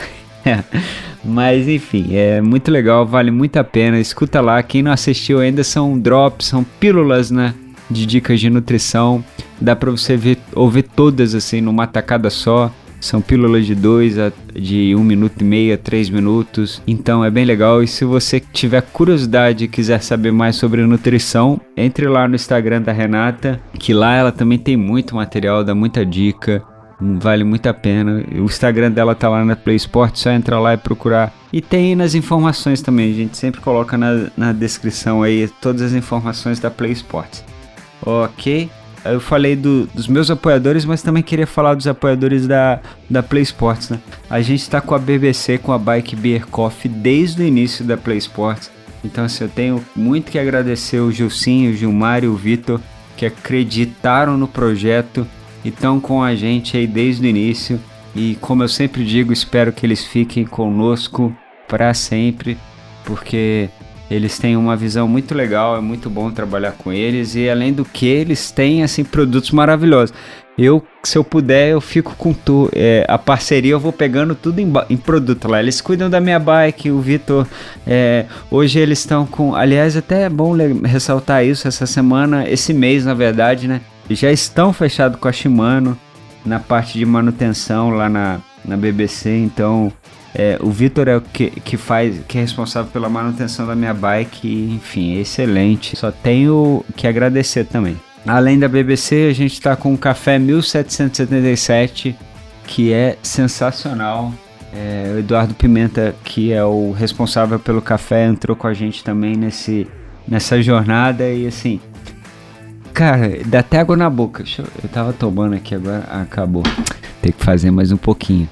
Mas 1.25 1.69
enfim, 1.69 2.15
é 2.15 2.41
muito 2.41 2.71
legal, 2.71 3.07
vale 3.07 3.31
muito 3.31 3.57
a 3.57 3.65
pena. 3.65 3.99
Escuta 3.99 4.41
lá, 4.41 4.63
quem 4.63 4.83
não 4.83 4.93
assistiu 4.93 5.39
ainda 5.39 5.63
são 5.63 5.99
drops, 5.99 6.47
são 6.47 6.65
pílulas, 6.65 7.31
né? 7.31 7.55
De 7.93 8.07
dicas 8.07 8.41
de 8.41 8.51
nutrição. 8.51 9.25
Dá 9.61 9.77
pra 9.77 9.91
você 9.91 10.17
ver, 10.17 10.39
ouvir 10.55 10.83
todas 10.83 11.35
assim 11.35 11.61
numa 11.61 11.87
tacada 11.87 12.31
só. 12.31 12.73
São 13.01 13.21
pílulas 13.21 13.67
de 13.67 13.75
2 13.75 14.17
a 14.17 14.33
de 14.55 14.95
1 14.95 15.01
um 15.01 15.03
minuto 15.03 15.41
e 15.41 15.45
meio 15.45 15.75
a 15.75 15.77
3 15.77 16.09
minutos. 16.09 16.81
Então 16.87 17.25
é 17.25 17.31
bem 17.31 17.45
legal. 17.45 17.83
E 17.83 17.89
se 17.89 18.05
você 18.05 18.39
tiver 18.39 18.81
curiosidade 18.81 19.65
e 19.65 19.69
quiser 19.69 20.01
saber 20.01 20.31
mais 20.31 20.55
sobre 20.55 20.87
nutrição, 20.87 21.61
entre 21.77 22.07
lá 22.07 22.29
no 22.29 22.37
Instagram 22.37 22.81
da 22.81 22.93
Renata, 22.93 23.61
que 23.79 23.93
lá 23.93 24.15
ela 24.15 24.31
também 24.31 24.57
tem 24.57 24.77
muito 24.77 25.17
material, 25.17 25.65
dá 25.65 25.75
muita 25.75 26.07
dica. 26.07 26.63
Vale 27.01 27.43
muito 27.43 27.67
a 27.67 27.75
pena. 27.75 28.25
O 28.33 28.45
Instagram 28.45 28.93
dela 28.93 29.17
tá 29.17 29.29
lá 29.29 29.45
na 29.45 29.57
Play 29.57 29.75
Sport, 29.77 30.15
só 30.17 30.31
entra 30.31 30.61
lá 30.61 30.75
e 30.75 30.77
procurar. 30.77 31.35
E 31.53 31.61
tem 31.61 31.97
nas 31.97 32.15
informações 32.15 32.81
também, 32.81 33.11
a 33.11 33.15
gente 33.15 33.37
sempre 33.37 33.61
coloca 33.61 33.99
na, 33.99 34.29
na 34.37 34.53
descrição 34.53 35.23
aí 35.23 35.51
todas 35.61 35.83
as 35.83 35.93
informações 35.93 36.61
da 36.61 36.71
Play 36.71 36.93
Sports. 36.93 37.45
Ok? 38.05 38.71
Eu 39.05 39.21
falei 39.21 39.57
do, 39.57 39.87
dos 39.87 40.07
meus 40.07 40.31
apoiadores, 40.31 40.85
mas 40.85 41.03
também 41.03 41.23
queria 41.23 41.47
falar 41.47 41.75
dos 41.75 41.89
apoiadores 41.89 42.47
da, 42.47 42.81
da 43.11 43.23
Play 43.23 43.43
Sports, 43.43 43.91
né? 43.91 43.99
A 44.31 44.41
gente 44.41 44.61
está 44.61 44.81
com 44.81 44.95
a 44.95 44.99
BBC, 44.99 45.59
com 45.59 45.73
a 45.73 45.79
Bike 45.79 46.15
Beer 46.15 46.47
Coffee 46.47 46.91
desde 46.91 47.43
o 47.43 47.47
início 47.47 47.85
da 47.85 47.97
Play 47.97 48.19
Sports. 48.19 48.71
Então, 49.05 49.25
assim, 49.25 49.43
eu 49.43 49.51
tenho 49.51 49.85
muito 49.97 50.31
que 50.31 50.39
agradecer 50.39 51.01
o 51.01 51.11
Gilcinho, 51.11 51.73
o 51.73 51.75
Gilmar 51.75 52.23
e 52.23 52.29
o 52.29 52.37
Vitor, 52.37 52.81
que 53.17 53.27
acreditaram 53.27 54.37
no 54.37 54.47
projeto 54.47 55.27
e 55.65 55.69
estão 55.69 56.01
com 56.01 56.23
a 56.23 56.35
gente 56.37 56.77
aí 56.77 56.87
desde 56.87 57.27
o 57.27 57.29
início. 57.29 57.81
E 58.15 58.37
como 58.41 58.63
eu 58.63 58.69
sempre 58.69 59.05
digo, 59.05 59.33
espero 59.33 59.73
que 59.73 59.85
eles 59.85 60.05
fiquem 60.05 60.45
conosco 60.45 61.35
para 61.67 61.93
sempre, 61.95 62.57
porque 63.05 63.69
eles 64.13 64.39
têm 64.39 64.57
uma 64.57 64.77
visão 64.77 65.09
muito 65.09 65.35
legal, 65.35 65.77
é 65.77 65.81
muito 65.81 66.11
bom 66.11 66.31
trabalhar 66.31 66.73
com 66.73 66.93
eles 66.93 67.35
e 67.35 67.49
além 67.49 67.73
do 67.73 67.85
que 67.85 68.07
eles 68.07 68.51
têm 68.51 68.83
assim 68.83 69.03
produtos 69.03 69.51
maravilhosos. 69.51 70.15
Eu, 70.57 70.85
se 71.03 71.17
eu 71.17 71.25
puder, 71.25 71.71
eu 71.71 71.81
fico 71.81 72.15
com 72.17 72.35
tu, 72.35 72.69
é, 72.75 73.07
a 73.09 73.17
parceria, 73.17 73.73
eu 73.73 73.81
vou 73.81 73.91
pegando 73.91 74.35
tudo 74.35 74.59
em, 74.59 74.71
em, 74.91 74.99
produto 74.99 75.49
lá. 75.49 75.61
Eles 75.61 75.81
cuidam 75.81 76.11
da 76.11 76.21
minha 76.21 76.39
bike, 76.39 76.91
o 76.91 77.01
Vitor. 77.01 77.47
É, 77.87 78.27
hoje 78.51 78.79
eles 78.79 78.99
estão 78.99 79.25
com. 79.25 79.55
Aliás, 79.55 79.97
até 79.97 80.25
é 80.25 80.29
bom 80.29 80.55
ressaltar 80.85 81.43
isso 81.43 81.67
essa 81.67 81.87
semana, 81.87 82.47
esse 82.47 82.75
mês, 82.75 83.07
na 83.07 83.15
verdade, 83.15 83.67
né? 83.67 83.81
Já 84.11 84.31
estão 84.31 84.75
fechados 84.75 85.19
com 85.19 85.27
a 85.27 85.33
Shimano 85.33 85.99
na 86.45 86.61
parte 86.61 86.99
de 86.99 87.07
manutenção 87.07 87.89
lá 87.89 88.11
na, 88.11 88.39
na 88.63 88.77
BBC. 88.77 89.31
Então, 89.31 89.91
é, 90.35 90.59
o 90.61 90.71
Vitor 90.71 91.09
é 91.09 91.17
o 91.17 91.21
que, 91.21 91.51
que 91.51 91.77
faz, 91.77 92.21
que 92.27 92.39
é 92.39 92.41
responsável 92.41 92.91
pela 92.91 93.09
manutenção 93.09 93.67
da 93.67 93.75
minha 93.75 93.93
bike. 93.93 94.49
Enfim, 94.77 95.17
é 95.17 95.21
excelente. 95.21 95.97
Só 95.97 96.11
tenho 96.11 96.85
que 96.97 97.07
agradecer 97.07 97.65
também. 97.65 98.01
Além 98.27 98.59
da 98.59 98.69
BBC, 98.69 99.29
a 99.31 99.35
gente 99.35 99.53
está 99.53 99.77
com 99.77 99.93
o 99.93 99.99
Café 99.99 100.39
1777, 100.39 102.17
que 102.67 102.93
é 102.93 103.19
sensacional. 103.23 104.33
É, 104.73 105.13
o 105.15 105.19
Eduardo 105.19 105.55
Pimenta, 105.55 106.15
que 106.25 106.53
é 106.53 106.65
o 106.65 106.93
responsável 106.93 107.59
pelo 107.59 107.83
café, 107.83 108.27
entrou 108.27 108.57
com 108.57 108.67
a 108.67 108.73
gente 108.73 109.05
também 109.05 109.37
nesse, 109.37 109.87
nessa 110.27 110.63
jornada 110.63 111.29
e 111.29 111.47
assim. 111.47 111.79
Cara, 112.95 113.39
dá 113.45 113.59
até 113.59 113.79
água 113.81 113.97
na 113.97 114.09
boca. 114.09 114.43
Eu, 114.59 114.65
eu 114.83 114.89
tava 114.89 115.13
tomando 115.13 115.55
aqui 115.55 115.75
agora, 115.75 116.05
acabou. 116.11 116.63
Tem 117.21 117.33
que 117.33 117.45
fazer 117.45 117.71
mais 117.71 117.93
um 117.93 117.99
pouquinho. 117.99 118.49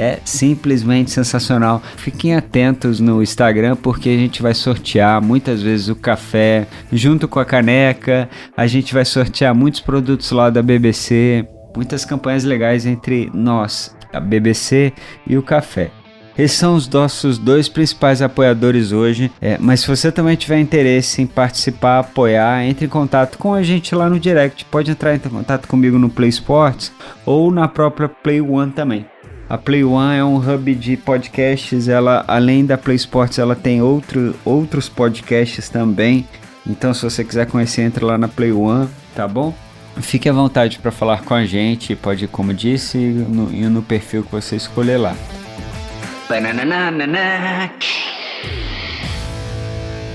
É 0.00 0.18
simplesmente 0.24 1.10
sensacional. 1.10 1.82
Fiquem 1.98 2.34
atentos 2.34 3.00
no 3.00 3.22
Instagram 3.22 3.76
porque 3.76 4.08
a 4.08 4.16
gente 4.16 4.40
vai 4.40 4.54
sortear 4.54 5.22
muitas 5.22 5.60
vezes 5.60 5.88
o 5.88 5.94
café 5.94 6.66
junto 6.90 7.28
com 7.28 7.38
a 7.38 7.44
caneca. 7.44 8.26
A 8.56 8.66
gente 8.66 8.94
vai 8.94 9.04
sortear 9.04 9.54
muitos 9.54 9.80
produtos 9.80 10.30
lá 10.30 10.48
da 10.48 10.62
BBC. 10.62 11.46
Muitas 11.76 12.06
campanhas 12.06 12.44
legais 12.44 12.86
entre 12.86 13.30
nós, 13.34 13.94
a 14.10 14.18
BBC 14.18 14.94
e 15.26 15.36
o 15.36 15.42
café. 15.42 15.90
Esses 16.38 16.56
são 16.56 16.74
os 16.74 16.88
nossos 16.88 17.36
dois 17.36 17.68
principais 17.68 18.22
apoiadores 18.22 18.92
hoje. 18.92 19.30
É, 19.38 19.58
mas 19.60 19.80
se 19.80 19.88
você 19.88 20.10
também 20.10 20.34
tiver 20.34 20.58
interesse 20.58 21.20
em 21.20 21.26
participar, 21.26 21.98
apoiar, 21.98 22.64
entre 22.64 22.86
em 22.86 22.88
contato 22.88 23.36
com 23.36 23.52
a 23.52 23.62
gente 23.62 23.94
lá 23.94 24.08
no 24.08 24.18
direct. 24.18 24.64
Pode 24.64 24.90
entrar 24.90 25.14
em 25.14 25.18
contato 25.18 25.68
comigo 25.68 25.98
no 25.98 26.08
Play 26.08 26.30
Sports 26.30 26.90
ou 27.26 27.50
na 27.50 27.68
própria 27.68 28.08
Play 28.08 28.40
One 28.40 28.72
também. 28.72 29.04
A 29.50 29.58
Play 29.58 29.82
One 29.82 30.16
é 30.16 30.22
um 30.22 30.36
hub 30.36 30.72
de 30.76 30.96
podcasts. 30.96 31.88
Ela, 31.88 32.24
além 32.28 32.64
da 32.64 32.78
Play 32.78 32.94
Sports, 32.94 33.36
ela 33.36 33.56
tem 33.56 33.82
outro, 33.82 34.36
outros 34.44 34.88
podcasts 34.88 35.68
também. 35.68 36.24
Então, 36.64 36.94
se 36.94 37.02
você 37.02 37.24
quiser 37.24 37.48
conhecer, 37.48 37.82
entre 37.82 38.04
lá 38.04 38.16
na 38.16 38.28
Play 38.28 38.52
One, 38.52 38.88
tá 39.12 39.26
bom? 39.26 39.52
Fique 39.96 40.28
à 40.28 40.32
vontade 40.32 40.78
para 40.78 40.92
falar 40.92 41.22
com 41.22 41.34
a 41.34 41.44
gente. 41.44 41.96
Pode, 41.96 42.28
como 42.28 42.54
disse, 42.54 42.96
no, 42.96 43.52
ir 43.52 43.68
no 43.68 43.82
perfil 43.82 44.22
que 44.22 44.30
você 44.30 44.54
escolher 44.54 44.98
lá. 44.98 45.16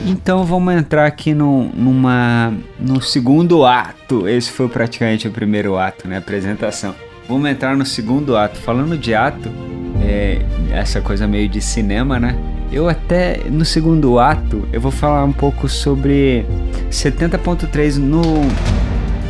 Então 0.05 0.45
vamos 0.45 0.73
entrar 0.75 1.07
aqui 1.07 1.33
no, 1.33 1.65
numa, 1.73 2.53
no 2.79 3.01
segundo 3.01 3.65
ato. 3.65 4.29
Esse 4.29 4.49
foi 4.49 4.69
praticamente 4.69 5.27
o 5.27 5.31
primeiro 5.31 5.77
ato, 5.77 6.07
né? 6.07 6.19
Apresentação. 6.19 6.95
Vamos 7.27 7.49
entrar 7.49 7.75
no 7.75 7.85
segundo 7.85 8.37
ato. 8.37 8.59
Falando 8.59 8.97
de 8.97 9.13
ato, 9.13 9.49
é, 10.01 10.41
essa 10.71 11.01
coisa 11.01 11.27
meio 11.27 11.49
de 11.49 11.61
cinema, 11.61 12.19
né? 12.19 12.37
Eu 12.71 12.89
até 12.89 13.41
no 13.49 13.63
segundo 13.63 14.19
ato 14.19 14.67
eu 14.73 14.81
vou 14.81 14.91
falar 14.91 15.23
um 15.23 15.31
pouco 15.31 15.69
sobre 15.69 16.45
70.3 16.89 17.97
no 17.97 18.21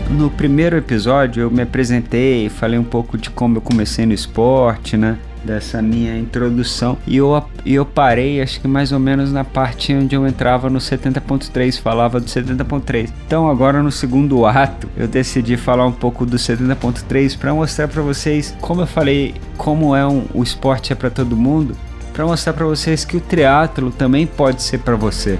no 0.09 0.29
primeiro 0.29 0.77
episódio 0.77 1.41
eu 1.41 1.51
me 1.51 1.63
apresentei, 1.63 2.47
falei 2.47 2.77
um 2.79 2.83
pouco 2.83 3.17
de 3.17 3.29
como 3.29 3.57
eu 3.57 3.61
comecei 3.61 4.05
no 4.05 4.13
esporte, 4.13 4.95
né? 4.95 5.17
Dessa 5.45 5.81
minha 5.81 6.17
introdução 6.17 6.97
e 7.05 7.17
eu, 7.17 7.43
eu 7.65 7.85
parei 7.85 8.41
acho 8.41 8.59
que 8.59 8.67
mais 8.67 8.91
ou 8.91 8.99
menos 8.99 9.31
na 9.31 9.43
parte 9.43 9.93
onde 9.93 10.15
eu 10.15 10.27
entrava 10.27 10.69
no 10.69 10.79
70.3, 10.79 11.79
falava 11.79 12.19
do 12.19 12.25
70.3. 12.25 13.09
Então 13.27 13.49
agora 13.49 13.81
no 13.81 13.91
segundo 13.91 14.45
ato 14.45 14.89
eu 14.97 15.07
decidi 15.07 15.55
falar 15.55 15.85
um 15.85 15.91
pouco 15.91 16.25
do 16.25 16.37
70.3 16.37 17.37
para 17.37 17.53
mostrar 17.53 17.87
para 17.87 18.01
vocês 18.01 18.55
como 18.59 18.81
eu 18.81 18.87
falei, 18.87 19.35
como 19.57 19.95
é 19.95 20.05
um, 20.05 20.25
o 20.33 20.43
esporte 20.43 20.91
é 20.91 20.95
para 20.95 21.09
todo 21.09 21.35
mundo, 21.35 21.75
para 22.13 22.25
mostrar 22.25 22.53
para 22.53 22.65
vocês 22.65 23.05
que 23.05 23.17
o 23.17 23.21
triatlo 23.21 23.91
também 23.91 24.25
pode 24.25 24.63
ser 24.63 24.79
para 24.79 24.95
você 24.95 25.39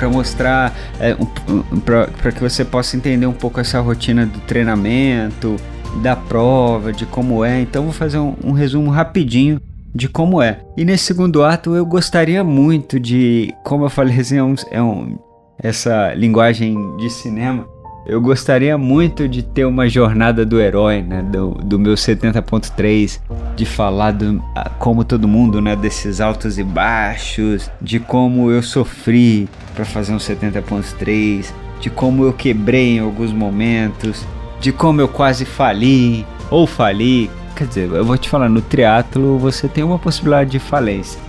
para 0.00 0.08
mostrar 0.08 0.74
é, 0.98 1.14
um, 1.14 1.78
para 1.78 2.32
que 2.32 2.40
você 2.40 2.64
possa 2.64 2.96
entender 2.96 3.26
um 3.26 3.34
pouco 3.34 3.60
essa 3.60 3.78
rotina 3.80 4.24
do 4.24 4.40
treinamento, 4.40 5.56
da 5.96 6.16
prova, 6.16 6.92
de 6.92 7.06
como 7.06 7.44
é. 7.44 7.60
Então 7.60 7.84
vou 7.84 7.92
fazer 7.92 8.18
um, 8.18 8.34
um 8.44 8.52
resumo 8.52 8.90
rapidinho 8.90 9.60
de 9.94 10.08
como 10.08 10.40
é. 10.40 10.60
E 10.76 10.84
nesse 10.84 11.04
segundo 11.04 11.42
ato 11.42 11.74
eu 11.74 11.84
gostaria 11.84 12.42
muito 12.44 12.98
de, 12.98 13.52
como 13.64 13.84
eu 13.84 13.90
falei 13.90 14.18
assim, 14.20 14.36
é 14.36 14.42
um, 14.42 14.54
é 14.70 14.82
um, 14.82 15.18
essa 15.58 16.14
linguagem 16.14 16.96
de 16.96 17.10
cinema. 17.10 17.66
Eu 18.06 18.20
gostaria 18.20 18.78
muito 18.78 19.28
de 19.28 19.42
ter 19.42 19.66
uma 19.66 19.88
jornada 19.88 20.44
do 20.44 20.58
herói, 20.58 21.02
né, 21.02 21.22
do, 21.22 21.50
do 21.50 21.78
meu 21.78 21.94
70.3, 21.94 23.20
de 23.54 23.66
falar 23.66 24.12
do, 24.12 24.42
como 24.78 25.04
todo 25.04 25.28
mundo, 25.28 25.60
né, 25.60 25.76
desses 25.76 26.20
altos 26.20 26.58
e 26.58 26.64
baixos, 26.64 27.70
de 27.80 28.00
como 28.00 28.50
eu 28.50 28.62
sofri 28.62 29.48
para 29.74 29.84
fazer 29.84 30.12
um 30.12 30.16
70.3, 30.16 31.52
de 31.78 31.90
como 31.90 32.24
eu 32.24 32.32
quebrei 32.32 32.96
em 32.96 33.00
alguns 33.00 33.32
momentos, 33.32 34.24
de 34.60 34.72
como 34.72 35.00
eu 35.00 35.08
quase 35.08 35.44
fali 35.44 36.26
ou 36.50 36.66
fali. 36.66 37.30
Quer 37.56 37.66
dizer, 37.66 37.90
eu 37.90 38.04
vou 38.04 38.16
te 38.16 38.28
falar, 38.28 38.48
no 38.48 38.60
triatlo 38.60 39.38
você 39.38 39.66
tem 39.66 39.82
uma 39.82 39.98
possibilidade 39.98 40.50
de 40.50 40.58
falência. 40.58 41.20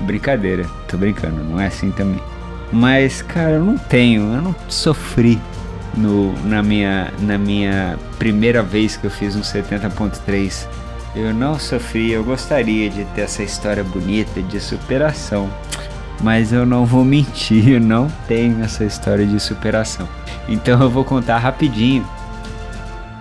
Brincadeira, 0.00 0.66
tô 0.86 0.96
brincando, 0.96 1.42
não 1.42 1.60
é 1.60 1.66
assim 1.66 1.90
também. 1.90 2.20
Mas, 2.72 3.22
cara, 3.22 3.52
eu 3.52 3.64
não 3.64 3.78
tenho, 3.78 4.22
eu 4.34 4.42
não 4.42 4.54
sofri 4.68 5.38
no, 5.96 6.32
na, 6.44 6.62
minha, 6.62 7.12
na 7.20 7.38
minha 7.38 7.98
primeira 8.18 8.62
vez 8.62 8.96
que 8.96 9.06
eu 9.06 9.10
fiz 9.10 9.36
um 9.36 9.40
70.3. 9.40 10.66
Eu 11.14 11.32
não 11.32 11.58
sofri, 11.58 12.10
eu 12.10 12.24
gostaria 12.24 12.90
de 12.90 13.04
ter 13.06 13.22
essa 13.22 13.42
história 13.42 13.84
bonita 13.84 14.42
de 14.42 14.58
superação. 14.60 15.48
Mas 16.20 16.52
eu 16.52 16.66
não 16.66 16.84
vou 16.84 17.04
mentir, 17.04 17.68
eu 17.68 17.80
não 17.80 18.08
tenho 18.26 18.62
essa 18.64 18.84
história 18.84 19.24
de 19.24 19.38
superação. 19.38 20.08
Então 20.48 20.80
eu 20.82 20.90
vou 20.90 21.04
contar 21.04 21.38
rapidinho 21.38 22.04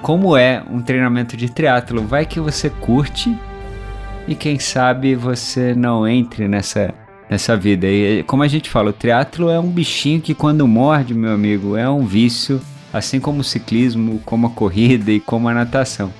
como 0.03 0.35
é 0.35 0.61
um 0.69 0.81
treinamento 0.81 1.35
de 1.35 1.49
triatlo. 1.49 2.05
Vai 2.05 2.25
que 2.25 2.39
você 2.39 2.69
curte 2.69 3.35
e 4.27 4.35
quem 4.35 4.59
sabe 4.59 5.15
você 5.15 5.73
não 5.73 6.07
entre 6.07 6.47
nessa 6.47 6.93
nessa 7.29 7.57
vida. 7.57 7.87
E 7.87 8.21
como 8.23 8.43
a 8.43 8.47
gente 8.47 8.69
fala, 8.69 8.89
o 8.89 8.93
triatlo 8.93 9.49
é 9.49 9.59
um 9.59 9.69
bichinho 9.69 10.21
que 10.21 10.35
quando 10.35 10.67
morde, 10.67 11.13
meu 11.15 11.31
amigo, 11.31 11.75
é 11.75 11.89
um 11.89 12.05
vício, 12.05 12.61
assim 12.91 13.19
como 13.19 13.39
o 13.39 13.43
ciclismo, 13.43 14.21
como 14.25 14.47
a 14.47 14.49
corrida 14.51 15.09
e 15.09 15.19
como 15.19 15.47
a 15.47 15.53
natação. 15.53 16.13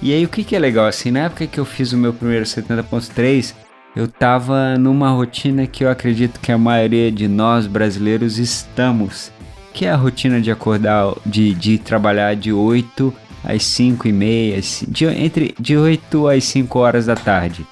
E 0.00 0.12
aí 0.12 0.24
o 0.24 0.28
que, 0.28 0.44
que 0.44 0.54
é 0.54 0.58
legal 0.58 0.86
assim, 0.86 1.10
na 1.10 1.20
época 1.20 1.46
que 1.46 1.58
eu 1.58 1.64
fiz 1.64 1.92
o 1.92 1.96
meu 1.96 2.12
primeiro 2.12 2.44
70.3, 2.44 3.54
eu 3.96 4.06
tava 4.06 4.76
numa 4.78 5.10
rotina 5.10 5.66
que 5.66 5.84
eu 5.84 5.90
acredito 5.90 6.38
que 6.38 6.52
a 6.52 6.58
maioria 6.58 7.10
de 7.10 7.26
nós 7.26 7.66
brasileiros 7.66 8.38
estamos, 8.38 9.32
que 9.72 9.86
é 9.86 9.90
a 9.90 9.96
rotina 9.96 10.40
de 10.40 10.50
acordar, 10.50 11.14
de, 11.24 11.54
de 11.54 11.78
trabalhar 11.78 12.34
de 12.36 12.52
8 12.52 13.12
às 13.44 13.64
5 13.64 14.06
e 14.08 14.12
meia, 14.12 14.60
de, 14.88 15.04
entre 15.06 15.54
de 15.58 15.76
8 15.76 16.28
às 16.28 16.44
5 16.44 16.78
horas 16.78 17.06
da 17.06 17.16
tarde. 17.16 17.66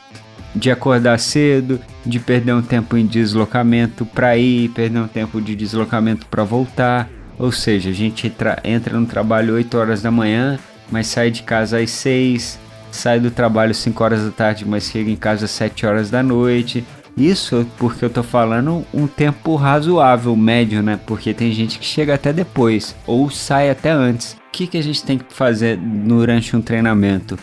De 0.54 0.70
acordar 0.70 1.18
cedo, 1.20 1.78
de 2.04 2.18
perder 2.18 2.54
um 2.54 2.62
tempo 2.62 2.96
em 2.96 3.06
deslocamento 3.06 4.04
para 4.04 4.36
ir, 4.36 4.68
perder 4.70 4.98
um 4.98 5.06
tempo 5.06 5.40
de 5.40 5.54
deslocamento 5.54 6.26
para 6.26 6.42
voltar. 6.42 7.08
Ou 7.38 7.52
seja, 7.52 7.90
a 7.90 7.92
gente 7.92 8.32
entra 8.64 8.98
no 8.98 9.06
trabalho 9.06 9.54
8 9.54 9.78
horas 9.78 10.02
da 10.02 10.10
manhã, 10.10 10.58
mas 10.90 11.06
sai 11.06 11.30
de 11.30 11.42
casa 11.42 11.78
às 11.78 11.90
6, 11.90 12.58
sai 12.90 13.20
do 13.20 13.30
trabalho 13.30 13.74
5 13.74 14.02
horas 14.02 14.24
da 14.24 14.30
tarde, 14.30 14.66
mas 14.66 14.90
chega 14.90 15.10
em 15.10 15.16
casa 15.16 15.44
às 15.44 15.50
7 15.52 15.86
horas 15.86 16.10
da 16.10 16.22
noite. 16.22 16.84
Isso 17.16 17.66
porque 17.78 18.04
eu 18.04 18.10
tô 18.10 18.22
falando 18.22 18.84
um 18.94 19.06
tempo 19.06 19.54
razoável, 19.56 20.34
médio, 20.36 20.82
né? 20.82 20.98
Porque 21.06 21.34
tem 21.34 21.52
gente 21.52 21.78
que 21.78 21.84
chega 21.84 22.14
até 22.14 22.32
depois 22.32 22.94
ou 23.06 23.30
sai 23.30 23.70
até 23.70 23.90
antes. 23.90 24.32
O 24.32 24.52
que, 24.52 24.66
que 24.66 24.78
a 24.78 24.82
gente 24.82 25.04
tem 25.04 25.18
que 25.18 25.32
fazer 25.32 25.76
durante 25.76 26.56
um 26.56 26.62
treinamento 26.62 27.38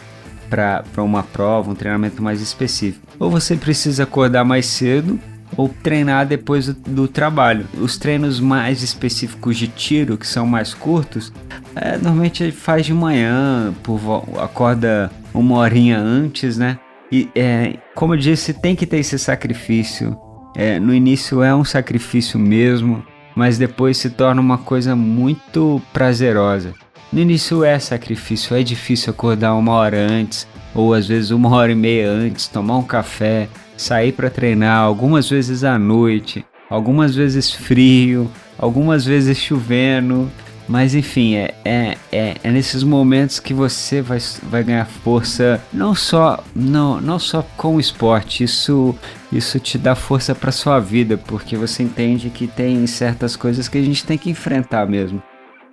para 0.50 0.84
uma 0.98 1.24
prova, 1.24 1.72
um 1.72 1.76
treinamento 1.76 2.22
mais 2.22 2.42
específico? 2.42 3.06
Ou 3.20 3.30
você 3.30 3.56
precisa 3.56 4.04
acordar 4.04 4.44
mais 4.44 4.66
cedo 4.66 5.20
ou 5.56 5.70
treinar 5.70 6.26
depois 6.26 6.68
do, 6.68 7.08
trabalho. 7.08 7.66
Os 7.80 7.98
treinos 7.98 8.40
mais 8.40 8.84
específicos 8.84 9.58
de 9.58 9.68
tiro, 9.68 10.18
que 10.18 10.28
são 10.28 10.46
mais 10.46 10.74
curtos, 10.74 11.32
é, 11.76 11.98
normalmente 11.98 12.52
faz 12.52 12.86
de 12.86 12.94
manhã, 12.94 13.74
por, 13.84 14.00
acorda 14.40 15.10
uma 15.34 15.58
horinha 15.58 16.00
antes, 16.00 16.58
né? 16.58 16.78
E 17.12 17.30
é, 17.36 17.76
como 17.96 18.14
eu 18.14 18.18
disse, 18.18 18.54
tem 18.54 18.76
que 18.76 18.86
ter 18.86 18.98
esse 18.98 19.18
sacrifício. 19.18 20.18
É, 20.56 20.80
no 20.80 20.94
início 20.94 21.42
é 21.42 21.56
um 21.56 21.64
sacrifício 21.64 22.40
mesmo, 22.40 23.06
mas 23.36 23.58
depois 23.58 23.98
se 23.98 24.10
torna 24.10 24.42
uma 24.42 24.58
coisa 24.58 24.96
muito 24.96 25.82
prazerosa. 25.94 26.74
No 27.14 27.22
início 27.22 27.64
é 27.64 27.80
sacrifício, 27.80 28.56
é 28.56 28.64
difícil 28.64 29.12
acordar 29.12 29.54
uma 29.56 29.72
hora 29.74 29.98
antes, 29.98 30.48
ou 30.76 30.94
às 30.94 31.08
vezes 31.08 31.32
uma 31.32 31.50
hora 31.56 31.72
e 31.72 31.76
meia 31.76 32.10
antes, 32.10 32.48
tomar 32.48 32.78
um 32.78 32.84
café, 32.84 33.48
sair 33.78 34.12
para 34.12 34.30
treinar, 34.30 34.80
algumas 34.80 35.30
vezes 35.30 35.64
à 35.64 35.78
noite, 35.80 36.46
algumas 36.70 37.16
vezes 37.16 37.52
frio, 37.52 38.30
algumas 38.58 39.06
vezes 39.06 39.38
chovendo, 39.38 40.30
mas 40.68 40.94
enfim, 40.94 41.36
é, 41.36 41.54
é, 41.64 41.98
é, 42.12 42.36
é, 42.44 42.52
nesses 42.52 42.84
momentos 42.84 43.40
que 43.40 43.54
você 43.54 44.02
vai, 44.02 44.20
vai 44.44 44.64
ganhar 44.64 44.86
força, 44.86 45.62
não 45.72 45.96
só, 45.96 46.44
não, 46.56 47.00
não 47.00 47.18
só 47.18 47.42
com 47.56 47.76
o 47.76 47.80
esporte, 47.80 48.44
isso, 48.44 48.94
isso 49.32 49.60
te 49.60 49.78
dá 49.78 49.96
força 49.96 50.36
para 50.36 50.52
sua 50.52 50.80
vida, 50.80 51.18
porque 51.18 51.56
você 51.56 51.84
entende 51.84 52.30
que 52.30 52.48
tem 52.48 52.86
certas 52.86 53.36
coisas 53.36 53.68
que 53.68 53.78
a 53.78 53.84
gente 53.84 54.06
tem 54.06 54.18
que 54.18 54.30
enfrentar 54.30 54.86
mesmo. 54.86 55.22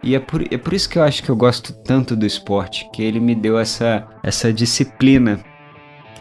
E 0.02 0.14
é 0.14 0.20
por, 0.20 0.42
é 0.42 0.58
por 0.58 0.74
isso 0.74 0.88
que 0.88 0.98
eu 0.98 1.02
acho 1.02 1.22
que 1.22 1.30
eu 1.30 1.36
gosto 1.36 1.72
tanto 1.72 2.14
do 2.14 2.26
esporte, 2.26 2.88
que 2.92 3.02
ele 3.02 3.18
me 3.18 3.34
deu 3.34 3.58
essa, 3.58 4.06
essa 4.22 4.52
disciplina 4.52 5.40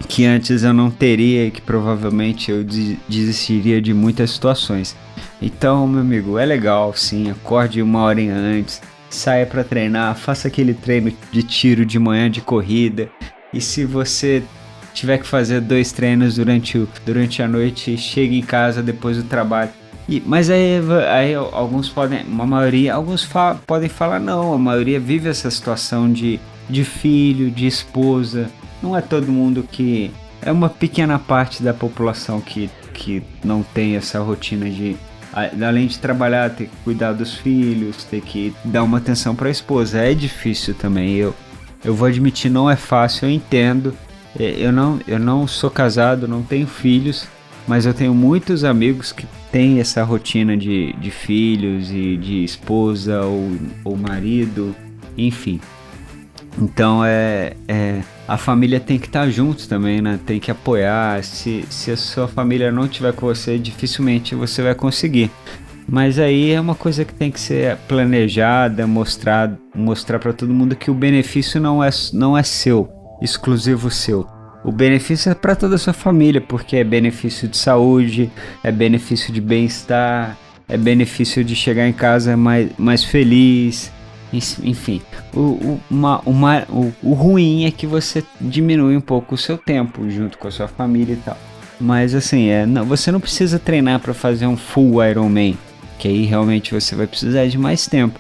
que 0.08 0.26
antes 0.26 0.64
eu 0.64 0.74
não 0.74 0.92
teria 0.92 1.48
e 1.48 1.52
que 1.52 1.62
provavelmente 1.62 2.52
eu 2.52 2.64
desistiria 3.08 3.82
de 3.82 3.94
muitas 3.94 4.32
situações. 4.32 4.96
Então, 5.42 5.88
meu 5.88 6.02
amigo, 6.02 6.38
é 6.38 6.46
legal 6.46 6.94
sim, 6.96 7.30
acorde 7.30 7.82
uma 7.82 8.02
hora 8.02 8.22
antes, 8.22 8.82
saia 9.10 9.46
para 9.46 9.64
treinar, 9.64 10.16
faça 10.16 10.48
aquele 10.48 10.74
treino 10.74 11.12
de 11.32 11.44
tiro 11.44 11.86
de 11.86 12.00
manhã 12.00 12.30
de 12.30 12.42
corrida. 12.42 13.10
E 13.54 13.62
se 13.62 13.86
você 13.86 14.44
tiver 14.94 15.18
que 15.18 15.28
fazer 15.28 15.62
dois 15.62 15.92
treinos 15.92 16.36
durante, 16.36 16.78
o, 16.78 16.88
durante 17.06 17.42
a 17.42 17.48
noite, 17.48 17.98
chegue 17.98 18.38
em 18.38 18.44
casa 18.44 18.82
depois 18.82 19.18
do 19.18 19.24
trabalho. 19.24 19.72
E, 20.08 20.22
mas 20.26 20.50
aí, 20.50 20.80
aí 21.10 21.34
alguns 21.34 21.90
podem, 21.90 22.24
uma 22.26 22.46
maioria, 22.46 22.94
alguns 22.94 23.24
fa 23.24 23.56
podem 23.66 23.90
falar 23.90 24.20
não, 24.20 24.54
a 24.54 24.58
maioria 24.58 25.00
vive 25.00 25.30
essa 25.30 25.50
situação 25.50 26.12
de, 26.12 26.40
de 26.70 26.84
filho, 26.84 27.50
de 27.50 27.66
esposa, 27.66 28.50
não 28.84 28.96
é 28.96 29.02
todo 29.02 29.32
mundo 29.32 29.66
que. 29.72 30.12
É 30.42 30.52
uma 30.52 30.68
pequena 30.68 31.18
parte 31.18 31.64
da 31.64 31.74
população 31.74 32.42
que, 32.42 32.70
que 32.94 33.24
não 33.44 33.64
tem 33.64 33.96
essa 33.96 34.20
rotina 34.20 34.70
de. 34.70 34.98
Além 35.34 35.88
de 35.88 35.98
trabalhar, 35.98 36.52
ter 36.52 36.66
que 36.66 36.76
cuidar 36.84 37.14
dos 37.14 37.34
filhos, 37.34 38.04
ter 38.04 38.22
que 38.22 38.54
dar 38.64 38.84
uma 38.84 39.00
atenção 39.00 39.34
para 39.34 39.48
a 39.48 39.52
esposa. 39.52 40.00
É 40.00 40.14
difícil 40.14 40.76
também. 40.76 41.16
Eu, 41.16 41.34
eu 41.84 41.96
vou 41.96 42.08
admitir, 42.08 42.52
não 42.52 42.70
é 42.70 42.76
fácil, 42.76 43.28
eu 43.28 43.32
entendo. 43.32 43.96
É, 44.38 44.54
eu 44.58 44.72
não, 44.72 45.00
eu 45.08 45.18
não 45.18 45.48
sou 45.48 45.72
casado, 45.72 46.28
não 46.28 46.44
tenho 46.44 46.68
filhos, 46.68 47.28
mas 47.68 47.86
eu 47.86 47.94
tenho 47.94 48.14
muitos 48.14 48.64
amigos 48.64 49.12
que 49.12 49.26
têm 49.52 49.80
essa 49.80 50.04
rotina 50.04 50.56
de, 50.58 50.94
de 50.94 51.10
filhos 51.10 51.90
e 51.90 52.18
de 52.18 52.44
esposa 52.44 53.22
ou, 53.22 53.58
ou 53.84 53.98
marido, 53.98 54.76
enfim. 55.18 55.60
Então 56.60 57.04
é, 57.04 57.54
é 57.68 58.02
a 58.28 58.38
família 58.38 58.80
tem 58.80 58.98
que 58.98 59.08
estar 59.08 59.30
juntos 59.30 59.68
também, 59.68 60.02
né? 60.02 60.20
Tem 60.26 60.40
que 60.40 60.50
apoiar. 60.50 61.24
Se, 61.24 61.66
se 61.70 61.92
a 61.92 61.98
sua 61.98 62.28
família 62.28 62.72
não 62.72 62.86
estiver 62.86 63.14
com 63.14 63.26
você, 63.28 63.58
dificilmente 63.58 64.36
você 64.36 64.62
vai 64.62 64.76
conseguir. 64.76 65.30
Mas 65.88 66.18
aí 66.18 66.52
é 66.52 66.62
uma 66.62 66.76
coisa 66.76 67.04
que 67.04 67.14
tem 67.14 67.30
que 67.30 67.40
ser 67.40 67.78
planejada, 67.88 68.88
mostrar, 68.88 69.52
mostrar 69.76 70.20
para 70.20 70.32
todo 70.32 70.54
mundo 70.54 70.76
que 70.76 70.90
o 70.90 70.94
benefício 70.94 71.60
não 71.60 71.84
é, 71.84 71.90
não 72.14 72.38
é 72.38 72.44
seu, 72.44 72.90
exclusivo 73.22 73.92
seu. 73.92 74.26
O 74.64 74.72
benefício 74.72 75.30
é 75.30 75.36
para 75.36 75.58
toda 75.58 75.76
a 75.76 75.78
sua 75.78 75.92
família, 75.92 76.40
porque 76.40 76.78
é 76.78 76.84
benefício 76.86 77.50
de 77.50 77.58
saúde, 77.58 78.32
é 78.64 78.72
benefício 78.72 79.34
de 79.34 79.42
bem-estar, 79.42 80.38
é 80.70 80.78
benefício 80.78 81.44
de 81.44 81.54
chegar 81.54 81.86
em 81.86 81.92
casa 81.92 82.38
mais, 82.38 82.70
mais 82.78 83.04
feliz, 83.04 83.92
enfim, 84.64 85.02
o, 85.34 85.40
o, 85.40 85.82
uma, 85.90 86.20
uma, 86.26 86.64
o, 86.70 86.94
o 87.04 87.14
ruim 87.14 87.66
é 87.66 87.72
que 87.72 87.86
você 87.86 88.24
diminui 88.42 88.98
um 88.98 89.02
pouco 89.02 89.36
o 89.36 89.38
seu 89.38 89.58
tempo 89.58 90.10
junto 90.10 90.38
com 90.38 90.48
a 90.48 90.52
sua 90.52 90.68
família 90.68 91.14
e 91.14 91.18
tal. 91.18 91.38
Mas 91.80 92.16
assim, 92.16 92.48
é, 92.48 92.66
não, 92.66 92.86
você 92.86 93.12
não 93.12 93.20
precisa 93.20 93.60
treinar 93.60 94.00
para 94.00 94.14
fazer 94.14 94.48
um 94.48 94.58
full 94.58 95.04
Ironman, 95.04 95.58
que 96.00 96.08
aí 96.08 96.26
realmente 96.26 96.74
você 96.74 96.96
vai 96.96 97.06
precisar 97.06 97.46
de 97.46 97.58
mais 97.58 97.86
tempo. 97.88 98.20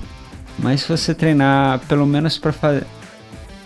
Mas 0.59 0.81
se 0.81 0.89
você 0.89 1.13
treinar 1.13 1.79
pelo 1.87 2.05
menos 2.05 2.37
para 2.37 2.51
fazer. 2.51 2.85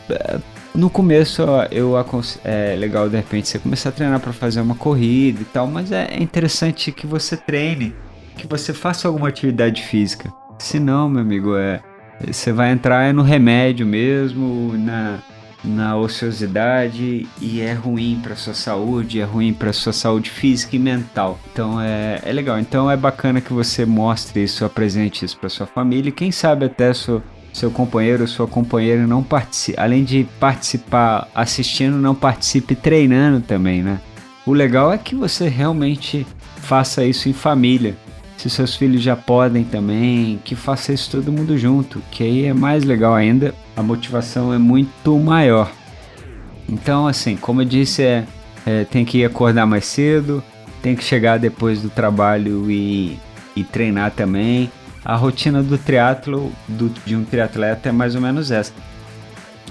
É, 0.10 0.39
no 0.74 0.89
começo 0.91 1.41
eu 1.72 1.95
é 2.43 2.76
legal 2.76 3.10
de 3.10 3.15
repente 3.15 3.48
você 3.48 3.58
começar 3.58 3.89
a 3.89 3.91
treinar 3.91 4.19
para 4.19 4.32
fazer 4.32 4.62
uma 4.62 4.76
corrida 4.76 5.41
e 5.41 5.45
tal, 5.45 5.65
mas 5.65 5.91
é 5.91 6.17
interessante 6.22 6.91
que 6.91 7.08
você 7.08 7.36
treine, 7.36 7.95
que 8.38 8.45
você 8.45 8.74
faça 8.74 9.08
alguma 9.08 9.28
atividade 9.28 9.82
física. 9.82 10.32
Se 10.60 10.80
não, 10.80 11.10
meu 11.10 11.22
amigo, 11.22 11.58
é 11.58 11.82
você 12.25 12.51
vai 12.51 12.71
entrar 12.71 13.13
no 13.13 13.21
remédio 13.21 13.86
mesmo, 13.86 14.73
na, 14.77 15.19
na 15.63 15.95
ociosidade 15.97 17.27
e 17.39 17.62
é 17.62 17.73
ruim 17.73 18.19
para 18.21 18.36
sua 18.36 18.53
saúde, 18.53 19.19
é 19.19 19.23
ruim 19.23 19.53
para 19.53 19.71
sua 19.73 19.93
saúde 19.93 20.30
física 20.30 20.75
e 20.75 20.80
mental. 20.80 21.39
Então 21.51 21.80
é, 21.80 22.21
é 22.23 22.32
legal. 22.32 22.60
Então 22.60 22.89
é 22.89 22.97
bacana 22.97 23.41
que 23.41 23.53
você 23.53 23.86
mostre 23.86 24.43
isso, 24.43 24.65
apresente 24.65 25.25
isso 25.25 25.38
para 25.38 25.49
sua 25.49 25.67
família 25.67 26.10
e 26.10 26.13
quem 26.13 26.32
sabe 26.32 26.65
até 26.65 26.93
seu, 26.93 27.21
seu 27.53 27.69
companheiro 27.69 28.23
ou 28.23 28.27
sua 28.27 28.47
companheira 28.47 29.06
não 29.06 29.23
participe, 29.23 29.80
além 29.80 30.03
de 30.03 30.27
participar 30.39 31.27
assistindo, 31.36 31.97
não 31.97 32.15
participe 32.15 32.75
treinando 32.75 33.41
também, 33.41 33.84
né? 33.84 33.99
O 34.45 34.53
legal 34.53 34.93
é 34.93 34.97
que 34.97 35.13
você 35.13 35.49
realmente 35.49 36.25
faça 36.56 37.03
isso 37.03 37.27
em 37.27 37.34
família 37.34 37.95
se 38.38 38.50
seus 38.50 38.76
filhos 38.76 39.02
já 39.02 39.15
podem 39.15 39.63
também, 39.63 40.39
que 40.45 40.56
faça 40.56 40.93
isso 40.93 41.10
todo 41.12 41.32
mundo 41.32 41.58
junto, 41.58 42.02
que 42.12 42.23
aí 42.23 42.45
é 42.45 42.54
mais 42.54 42.84
legal 42.84 43.15
ainda, 43.15 43.54
a 43.76 43.82
motivação 43.82 44.54
é 44.54 44.60
muito 44.60 45.17
maior. 45.17 45.71
Então, 46.69 47.08
assim, 47.08 47.36
como 47.36 47.62
eu 47.62 47.65
disse, 47.65 48.04
é, 48.04 48.26
é 48.65 48.84
tem 48.84 49.04
que 49.04 49.26
acordar 49.26 49.65
mais 49.65 49.86
cedo, 49.86 50.43
tem 50.82 50.95
que 50.95 51.04
chegar 51.04 51.39
depois 51.39 51.82
do 51.82 51.89
trabalho 51.89 52.69
e, 52.69 53.17
e 53.56 53.63
treinar 53.63 54.12
também. 54.12 54.71
A 55.04 55.15
rotina 55.15 55.63
do 55.63 55.78
triatlo, 55.78 56.52
do, 56.67 56.89
de 57.06 57.15
um 57.15 57.23
triatleta 57.23 57.89
é 57.89 57.91
mais 57.91 58.13
ou 58.13 58.21
menos 58.21 58.52
essa. 58.52 58.73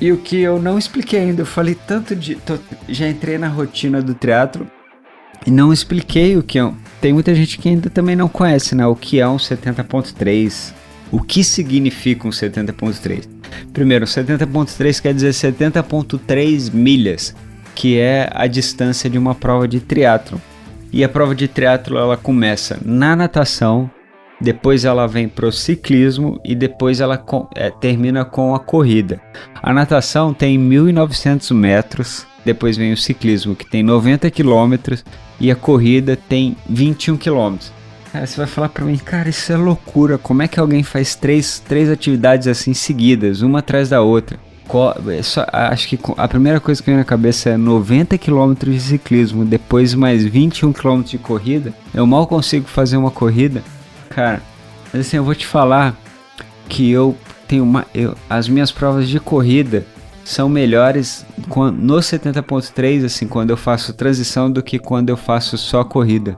E 0.01 0.11
o 0.11 0.19
que 0.19 0.41
eu 0.41 0.61
não 0.61 0.79
expliquei 0.79 1.21
ainda, 1.21 1.43
eu 1.43 1.47
falei 1.47 1.75
tanto 1.75 2.17
de. 2.17 2.35
Tô, 2.35 2.59
já 2.89 3.09
entrei 3.09 3.39
na 3.39 3.49
rotina 3.49 4.03
do 4.03 4.15
triatlo 4.15 4.67
e 5.47 5.51
não 5.51 5.73
expliquei 5.73 6.37
o 6.37 6.43
que 6.43 6.59
é. 6.59 6.73
Tem 7.01 7.13
muita 7.13 7.35
gente 7.35 7.59
que 7.59 7.69
ainda 7.69 7.91
também 7.91 8.17
não 8.17 8.29
conhece, 8.29 8.75
né? 8.75 8.87
O 8.87 8.97
que 8.97 9.21
é 9.21 9.29
um 9.29 9.37
70.3. 9.37 10.73
O 11.11 11.21
que 11.21 11.45
significa 11.45 12.27
um 12.27 12.31
70.3? 12.31 13.29
Primeiro, 13.73 14.07
70.3 14.07 15.01
quer 15.01 15.15
dizer 15.15 15.31
70.3 15.31 16.73
milhas, 16.73 17.35
que 17.75 17.99
é 17.99 18.29
a 18.33 18.47
distância 18.47 19.09
de 19.09 19.19
uma 19.19 19.35
prova 19.35 19.69
de 19.69 19.81
triatlo. 19.81 20.41
E 20.93 21.05
a 21.05 21.09
prova 21.09 21.35
de 21.35 21.47
triatlo 21.47 21.99
ela 21.99 22.17
começa 22.17 22.79
na 22.85 23.15
natação, 23.15 23.91
depois 24.41 24.85
ela 24.85 25.07
vem 25.07 25.29
para 25.29 25.47
o 25.47 25.53
ciclismo 25.53 26.41
e 26.45 26.55
depois 26.55 27.01
ela 27.01 27.23
é, 27.55 27.71
termina 27.71 28.25
com 28.25 28.55
a 28.55 28.59
corrida. 28.59 29.21
A 29.63 29.73
natação 29.73 30.33
tem 30.33 30.59
1.900 30.59 31.55
metros, 31.55 32.27
depois 32.45 32.77
vem 32.77 32.93
o 32.93 32.97
ciclismo 32.97 33.55
que 33.55 33.69
tem 33.69 33.83
90 33.83 34.31
quilômetros 34.31 35.05
e 35.41 35.51
a 35.51 35.57
corrida 35.57 36.17
tem 36.17 36.57
21 36.69 37.17
km. 37.17 37.57
Cara, 38.13 38.27
você 38.27 38.37
vai 38.37 38.47
falar 38.47 38.69
para 38.71 38.85
mim, 38.85 38.97
cara, 38.97 39.29
isso 39.29 39.53
é 39.53 39.57
loucura. 39.57 40.17
Como 40.17 40.43
é 40.43 40.49
que 40.49 40.59
alguém 40.59 40.83
faz 40.83 41.15
três, 41.15 41.59
três 41.59 41.91
atividades 41.91 42.49
assim 42.49 42.73
seguidas, 42.73 43.43
uma 43.43 43.59
atrás 43.59 43.89
da 43.89 44.01
outra? 44.01 44.39
É 45.17 45.23
só, 45.23 45.47
acho 45.53 45.89
que 45.89 45.99
a 46.17 46.27
primeira 46.27 46.59
coisa 46.59 46.83
que 46.83 46.91
vem 46.91 46.97
na 46.97 47.05
cabeça 47.05 47.51
é 47.51 47.57
90 47.57 48.19
km 48.19 48.53
de 48.65 48.81
ciclismo, 48.81 49.45
depois 49.45 49.95
mais 49.95 50.25
21 50.25 50.73
km 50.73 51.03
de 51.03 51.19
corrida. 51.19 51.73
Eu 51.95 52.07
mal 52.07 52.27
consigo 52.27 52.67
fazer 52.67 52.97
uma 52.97 53.11
corrida. 53.11 53.63
Cara, 54.09 54.43
mas 54.93 55.07
assim, 55.07 55.19
eu 55.19 55.25
vou 55.25 55.35
te 55.35 55.47
falar 55.47 55.95
que 56.69 56.91
eu 56.91 57.17
tenho 57.47 57.63
uma. 57.63 57.87
Eu, 57.95 58.17
as 58.29 58.49
minhas 58.49 58.73
provas 58.73 59.09
de 59.09 59.21
corrida 59.21 59.87
são 60.25 60.49
melhores 60.49 61.25
no 61.47 61.97
70.3, 61.97 63.05
assim, 63.05 63.27
quando 63.27 63.51
eu 63.51 63.57
faço 63.57 63.95
transição, 63.95 64.51
do 64.51 64.63
que 64.63 64.79
quando 64.79 65.11
eu 65.11 65.17
faço 65.17 65.57
só 65.57 65.85
corrida. 65.85 66.37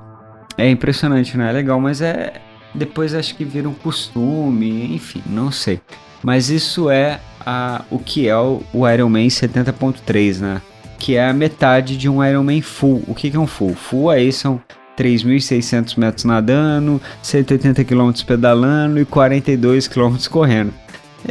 É 0.56 0.68
impressionante, 0.68 1.36
não 1.36 1.44
é 1.44 1.52
legal, 1.52 1.80
mas 1.80 2.00
é. 2.00 2.40
Depois 2.74 3.14
acho 3.14 3.34
que 3.34 3.44
vira 3.44 3.68
um 3.68 3.74
costume, 3.74 4.94
enfim, 4.94 5.22
não 5.26 5.50
sei. 5.50 5.80
Mas 6.22 6.50
isso 6.50 6.90
é 6.90 7.20
a, 7.44 7.82
o 7.90 7.98
que 7.98 8.28
é 8.28 8.36
o, 8.36 8.60
o 8.72 8.88
Ironman 8.88 9.28
70.3, 9.28 10.40
né? 10.40 10.60
Que 10.98 11.14
é 11.16 11.28
a 11.28 11.32
metade 11.32 11.96
de 11.96 12.08
um 12.08 12.22
Ironman 12.24 12.60
full. 12.60 13.02
O 13.06 13.14
que, 13.14 13.30
que 13.30 13.36
é 13.36 13.40
um 13.40 13.46
full? 13.46 13.74
Full 13.74 14.10
aí 14.10 14.32
são 14.32 14.60
3.600 14.98 15.96
metros 15.96 16.24
nadando, 16.24 17.00
180 17.22 17.84
km 17.84 18.10
pedalando 18.26 19.00
e 19.00 19.04
42 19.04 19.86
km 19.86 20.16
correndo. 20.28 20.74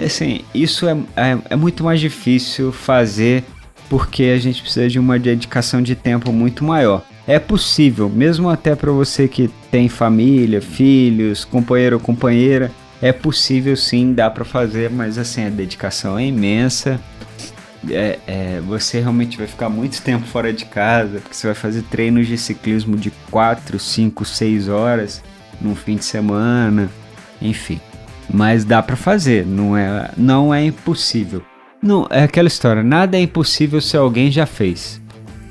Assim, 0.04 0.42
isso 0.54 0.88
é, 0.88 0.98
é, 1.16 1.38
é 1.50 1.56
muito 1.56 1.84
mais 1.84 2.00
difícil 2.00 2.72
fazer 2.72 3.44
porque 3.90 4.24
a 4.24 4.40
gente 4.40 4.62
precisa 4.62 4.88
de 4.88 5.00
uma 5.00 5.18
dedicação 5.18 5.82
de 5.82 5.96
tempo 5.96 6.32
muito 6.32 6.64
maior. 6.64 7.04
É 7.28 7.40
possível, 7.40 8.10
mesmo 8.10 8.50
até 8.50 8.76
para 8.76 8.92
você 8.92 9.28
que 9.28 9.50
tem 9.70 9.90
família, 9.90 10.62
filhos, 10.62 11.44
companheiro 11.44 11.98
ou 11.98 12.02
companheira, 12.02 12.72
é 13.02 13.12
possível 13.12 13.76
sim, 13.76 14.14
dá 14.14 14.30
para 14.30 14.46
fazer, 14.46 14.90
mas 14.90 15.18
assim, 15.18 15.46
a 15.46 15.50
dedicação 15.50 16.18
é 16.18 16.26
imensa. 16.26 17.00
É, 17.90 18.20
é, 18.26 18.62
você 18.66 19.00
realmente 19.00 19.38
vai 19.38 19.46
ficar 19.46 19.70
muito 19.70 20.02
tempo 20.02 20.26
fora 20.26 20.52
de 20.52 20.66
casa, 20.66 21.20
porque 21.20 21.36
você 21.36 21.48
vai 21.48 21.56
fazer 21.56 21.84
treinos 21.84 22.28
de 22.28 22.38
ciclismo 22.38 22.98
de 22.98 23.12
4, 23.30 23.78
5, 23.78 24.26
6 24.26 24.68
horas 24.68 25.24
num 25.62 25.76
fim 25.76 25.96
de 25.96 26.06
semana, 26.06 26.90
enfim. 27.42 27.80
Mas 28.30 28.66
dá 28.66 28.82
para 28.82 28.96
fazer, 28.96 29.46
não 29.46 29.78
é, 29.78 30.12
não 30.18 30.54
é 30.54 30.66
impossível. 30.66 31.44
Não, 31.88 32.06
é 32.10 32.24
aquela 32.24 32.50
história, 32.50 32.84
nada 32.84 33.16
é 33.16 33.22
impossível 33.22 33.80
se 33.80 33.96
alguém 33.96 34.30
já 34.30 34.46
fez. 34.46 35.00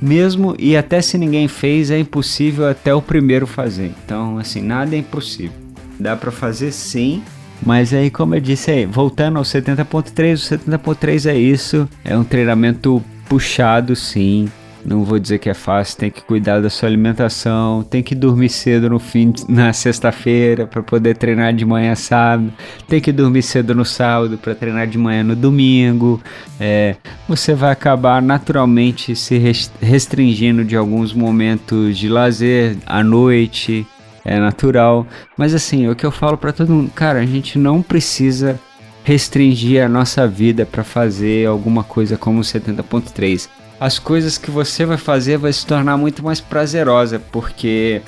Mesmo 0.03 0.55
e 0.59 0.77
até 0.77 1.01
se 1.01 1.17
ninguém 1.17 1.49
fez, 1.49 1.91
é 1.91 1.99
impossível 1.99 2.69
até 2.69 2.95
o 2.95 3.01
primeiro 3.01 3.47
fazer. 3.47 3.91
Então, 4.05 4.37
assim, 4.37 4.61
nada 4.61 4.95
é 4.95 4.99
impossível. 4.99 5.57
Dá 5.99 6.15
para 6.15 6.31
fazer 6.31 6.73
sim, 6.73 7.23
mas 7.65 7.95
aí, 7.95 8.11
como 8.11 8.35
eu 8.35 8.41
disse 8.43 8.71
aí, 8.71 8.85
voltando 8.85 9.39
ao 9.39 9.45
70.3, 9.45 10.35
o 10.35 10.71
70.3 10.71 11.31
é 11.31 11.39
isso, 11.39 11.89
é 12.05 12.15
um 12.15 12.23
treinamento 12.23 13.03
puxado 13.31 13.97
sim. 13.97 14.47
Não 14.87 15.03
vou 15.03 15.19
dizer 15.19 15.41
que 15.41 15.51
é 15.51 15.55
fácil, 15.55 15.99
tem 15.99 16.11
que 16.13 16.23
cuidar 16.23 16.61
da 16.61 16.71
sua 16.71 16.89
alimentação, 16.89 17.83
tem 17.83 18.05
que 18.05 18.15
dormir 18.15 18.49
cedo 18.49 18.89
no 18.89 19.01
fim 19.01 19.33
na 19.49 19.73
sexta-feira 19.73 20.65
para 20.65 20.81
poder 20.81 21.17
treinar 21.17 21.53
de 21.53 21.65
manhã 21.65 21.97
sábado, 21.97 22.53
tem 22.87 23.01
que 23.01 23.11
dormir 23.11 23.43
cedo 23.43 23.75
no 23.75 23.85
sábado 23.85 24.39
para 24.39 24.55
treinar 24.55 24.87
de 24.87 24.97
manhã 24.97 25.25
no 25.25 25.35
domingo. 25.35 26.23
É, 26.61 26.95
você 27.29 27.53
vai 27.53 27.73
acabar 27.73 28.23
naturalmente 28.23 29.17
se 29.17 29.37
restringindo 29.81 30.65
de 30.65 30.77
alguns 30.77 31.13
momentos 31.13 31.99
de 31.99 32.09
lazer 32.09 32.77
à 32.87 33.03
noite, 33.03 33.85
é 34.25 34.39
natural. 34.39 35.05
Mas 35.37 35.53
assim, 35.53 35.89
o 35.89 35.97
que 35.97 36.07
eu 36.07 36.13
falo 36.13 36.39
para 36.39 36.53
todo 36.53 36.73
mundo, 36.73 36.93
cara, 36.95 37.19
a 37.19 37.27
gente 37.27 37.59
não 37.59 37.83
precisa 37.83 38.57
restringir 39.03 39.85
a 39.85 39.89
nossa 39.89 40.29
vida 40.29 40.65
para 40.65 40.85
fazer 40.85 41.49
alguma 41.49 41.83
coisa 41.83 42.17
como 42.17 42.41
70.3. 42.41 43.49
As 43.79 43.99
coisas 43.99 44.39
que 44.39 44.51
você 44.51 44.85
vai 44.85 44.97
fazer 44.97 45.37
vai 45.37 45.53
se 45.53 45.67
tornar 45.67 45.97
muito 45.97 46.23
mais 46.23 46.41
prazerosa, 46.41 47.21
porque 47.31 48.01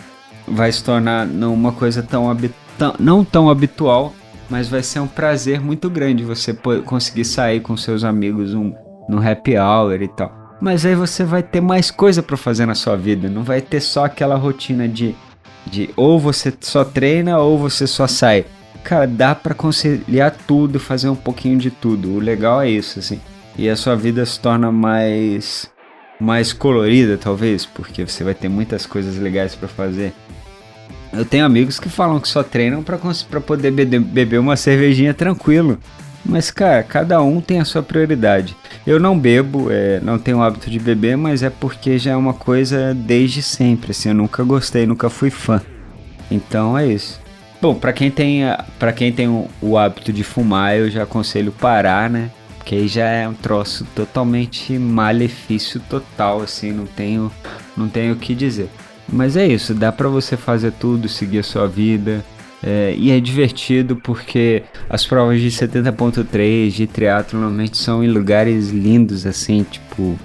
vai 0.46 0.72
se 0.72 0.82
tornar 0.82 1.26
uma 1.26 1.72
coisa 1.72 2.02
tão, 2.02 2.34
não 2.98 3.24
tão 3.24 3.50
habitual, 3.50 4.14
mas 4.48 4.68
vai 4.68 4.82
ser 4.82 5.00
um 5.00 5.06
prazer 5.06 5.60
muito 5.60 5.90
grande 5.90 6.24
você 6.24 6.54
conseguir 6.84 7.24
sair 7.24 7.60
com 7.60 7.76
seus 7.76 8.02
amigos 8.02 8.54
um, 8.54 8.72
no 9.08 9.18
happy 9.18 9.58
hour 9.58 10.00
e 10.00 10.08
tal. 10.08 10.32
Mas 10.60 10.86
aí 10.86 10.94
você 10.94 11.22
vai 11.22 11.42
ter 11.42 11.60
mais 11.60 11.90
coisa 11.90 12.22
para 12.22 12.36
fazer 12.36 12.66
na 12.66 12.74
sua 12.74 12.96
vida, 12.96 13.28
não 13.28 13.44
vai 13.44 13.60
ter 13.60 13.80
só 13.80 14.06
aquela 14.06 14.36
rotina 14.36 14.88
de 14.88 15.14
de 15.68 15.90
ou 15.96 16.18
você 16.18 16.52
só 16.60 16.84
treina 16.84 17.38
ou 17.38 17.58
você 17.58 17.86
só 17.86 18.06
sai. 18.06 18.44
Cara, 18.82 19.06
dá 19.06 19.34
para 19.34 19.54
conciliar 19.54 20.34
tudo, 20.46 20.80
fazer 20.80 21.08
um 21.08 21.14
pouquinho 21.14 21.58
de 21.58 21.70
tudo. 21.70 22.14
O 22.14 22.18
legal 22.18 22.62
é 22.62 22.70
isso, 22.70 22.98
assim. 22.98 23.20
E 23.58 23.68
a 23.68 23.76
sua 23.76 23.96
vida 23.96 24.24
se 24.24 24.38
torna 24.38 24.72
mais 24.72 25.70
mais 26.20 26.52
colorida, 26.52 27.16
talvez, 27.16 27.64
porque 27.66 28.04
você 28.06 28.24
vai 28.24 28.34
ter 28.34 28.48
muitas 28.48 28.86
coisas 28.86 29.16
legais 29.18 29.54
para 29.54 29.68
fazer. 29.68 30.12
Eu 31.12 31.24
tenho 31.24 31.44
amigos 31.44 31.78
que 31.78 31.88
falam 31.88 32.20
que 32.20 32.28
só 32.28 32.42
treinam 32.42 32.82
para 32.82 32.98
poder 33.40 33.70
beber 33.70 34.38
uma 34.38 34.56
cervejinha 34.56 35.14
tranquilo. 35.14 35.78
Mas, 36.24 36.50
cara, 36.50 36.82
cada 36.82 37.22
um 37.22 37.40
tem 37.40 37.60
a 37.60 37.64
sua 37.64 37.82
prioridade. 37.82 38.56
Eu 38.86 38.98
não 39.00 39.18
bebo, 39.18 39.68
é, 39.70 40.00
não 40.00 40.18
tenho 40.18 40.38
o 40.38 40.42
hábito 40.42 40.68
de 40.68 40.78
beber, 40.78 41.16
mas 41.16 41.42
é 41.42 41.48
porque 41.48 41.98
já 41.98 42.12
é 42.12 42.16
uma 42.16 42.34
coisa 42.34 42.94
desde 42.94 43.40
sempre. 43.40 43.92
Assim, 43.92 44.10
eu 44.10 44.14
nunca 44.14 44.42
gostei, 44.42 44.86
nunca 44.86 45.08
fui 45.08 45.30
fã. 45.30 45.62
Então 46.30 46.76
é 46.76 46.86
isso. 46.86 47.20
Bom, 47.60 47.74
para 47.74 47.92
quem 47.92 48.10
tem 48.10 48.42
para 48.78 48.92
quem 48.92 49.10
tem 49.10 49.26
o, 49.26 49.48
o, 49.60 49.78
hábito 49.78 50.12
de 50.12 50.22
fumar, 50.22 50.76
eu 50.76 50.90
já 50.90 51.02
aconselho 51.04 51.50
parar, 51.50 52.08
né? 52.10 52.30
Porque 52.68 52.82
aí 52.82 52.86
já 52.86 53.08
é 53.08 53.26
um 53.26 53.32
troço 53.32 53.86
totalmente 53.94 54.78
malefício 54.78 55.80
total, 55.88 56.42
assim, 56.42 56.70
não 56.70 56.84
tenho 56.84 57.32
não 57.74 57.88
tenho 57.88 58.12
o 58.12 58.16
que 58.16 58.34
dizer. 58.34 58.68
Mas 59.10 59.38
é 59.38 59.46
isso, 59.46 59.72
dá 59.72 59.90
para 59.90 60.06
você 60.06 60.36
fazer 60.36 60.72
tudo, 60.72 61.08
seguir 61.08 61.38
a 61.38 61.42
sua 61.42 61.66
vida, 61.66 62.22
é, 62.62 62.94
e 62.94 63.10
é 63.10 63.18
divertido 63.20 63.96
porque 63.96 64.64
as 64.86 65.06
provas 65.06 65.40
de 65.40 65.48
70.3 65.48 66.68
de 66.68 66.86
triatlo 66.86 67.40
normalmente 67.40 67.78
são 67.78 68.04
em 68.04 68.08
lugares 68.08 68.68
lindos 68.68 69.24
assim, 69.24 69.64
tipo. 69.64 70.18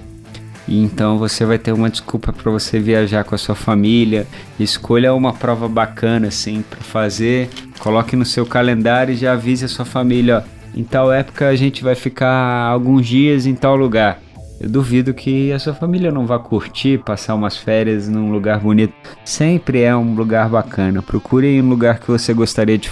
E 0.68 0.82
então 0.82 1.16
você 1.16 1.46
vai 1.46 1.58
ter 1.58 1.72
uma 1.72 1.88
desculpa 1.88 2.30
para 2.30 2.52
você 2.52 2.78
viajar 2.78 3.24
com 3.24 3.34
a 3.34 3.38
sua 3.38 3.54
família. 3.54 4.26
Escolha 4.60 5.14
uma 5.14 5.32
prova 5.32 5.66
bacana 5.66 6.28
assim 6.28 6.62
para 6.68 6.80
fazer, 6.80 7.48
coloque 7.78 8.14
no 8.14 8.26
seu 8.26 8.44
calendário 8.44 9.14
e 9.14 9.16
já 9.16 9.32
avise 9.32 9.64
a 9.64 9.68
sua 9.68 9.86
família, 9.86 10.44
ó, 10.44 10.54
em 10.76 10.84
tal 10.84 11.12
época 11.12 11.48
a 11.48 11.56
gente 11.56 11.82
vai 11.82 11.94
ficar 11.94 12.66
alguns 12.66 13.06
dias 13.06 13.46
em 13.46 13.54
tal 13.54 13.76
lugar. 13.76 14.20
Eu 14.60 14.68
duvido 14.68 15.12
que 15.12 15.52
a 15.52 15.58
sua 15.58 15.74
família 15.74 16.10
não 16.10 16.26
vá 16.26 16.38
curtir, 16.38 16.98
passar 16.98 17.34
umas 17.34 17.56
férias 17.56 18.08
num 18.08 18.30
lugar 18.30 18.60
bonito. 18.60 18.94
Sempre 19.24 19.82
é 19.82 19.94
um 19.94 20.14
lugar 20.14 20.48
bacana. 20.48 21.02
Procure 21.02 21.60
um 21.60 21.68
lugar 21.68 21.98
que 21.98 22.08
você 22.08 22.32
gostaria 22.32 22.78
de 22.78 22.90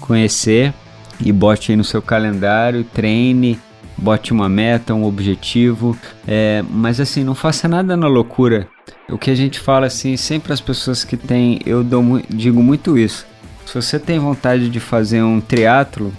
conhecer 0.00 0.72
e 1.20 1.30
bote 1.30 1.70
aí 1.70 1.76
no 1.76 1.84
seu 1.84 2.02
calendário, 2.02 2.82
treine, 2.82 3.58
bote 3.96 4.32
uma 4.32 4.48
meta, 4.48 4.94
um 4.94 5.04
objetivo. 5.04 5.96
É, 6.26 6.64
mas 6.70 6.98
assim, 6.98 7.22
não 7.22 7.34
faça 7.34 7.68
nada 7.68 7.96
na 7.96 8.08
loucura. 8.08 8.66
O 9.08 9.18
que 9.18 9.30
a 9.30 9.34
gente 9.34 9.60
fala 9.60 9.86
assim, 9.86 10.16
sempre 10.16 10.52
as 10.52 10.60
pessoas 10.60 11.04
que 11.04 11.16
têm, 11.16 11.60
eu 11.66 11.84
dou, 11.84 12.02
digo 12.28 12.62
muito 12.62 12.98
isso. 12.98 13.26
Se 13.66 13.74
você 13.74 13.98
tem 13.98 14.18
vontade 14.18 14.68
de 14.68 14.80
fazer 14.80 15.22
um 15.22 15.40
triatlo, 15.40 16.12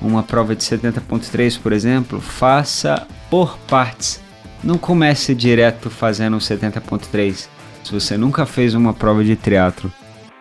uma 0.00 0.22
prova 0.22 0.54
de 0.54 0.62
70.3, 0.62 1.60
por 1.60 1.72
exemplo, 1.72 2.20
faça 2.20 3.06
por 3.30 3.58
partes 3.68 4.20
não 4.62 4.76
comece 4.76 5.34
direto 5.34 5.90
fazendo 5.90 6.36
um 6.36 6.40
70.3. 6.40 7.48
Se 7.84 7.92
você 7.92 8.16
nunca 8.16 8.44
fez 8.44 8.74
uma 8.74 8.92
prova 8.92 9.24
de 9.24 9.36
triatlo 9.36 9.92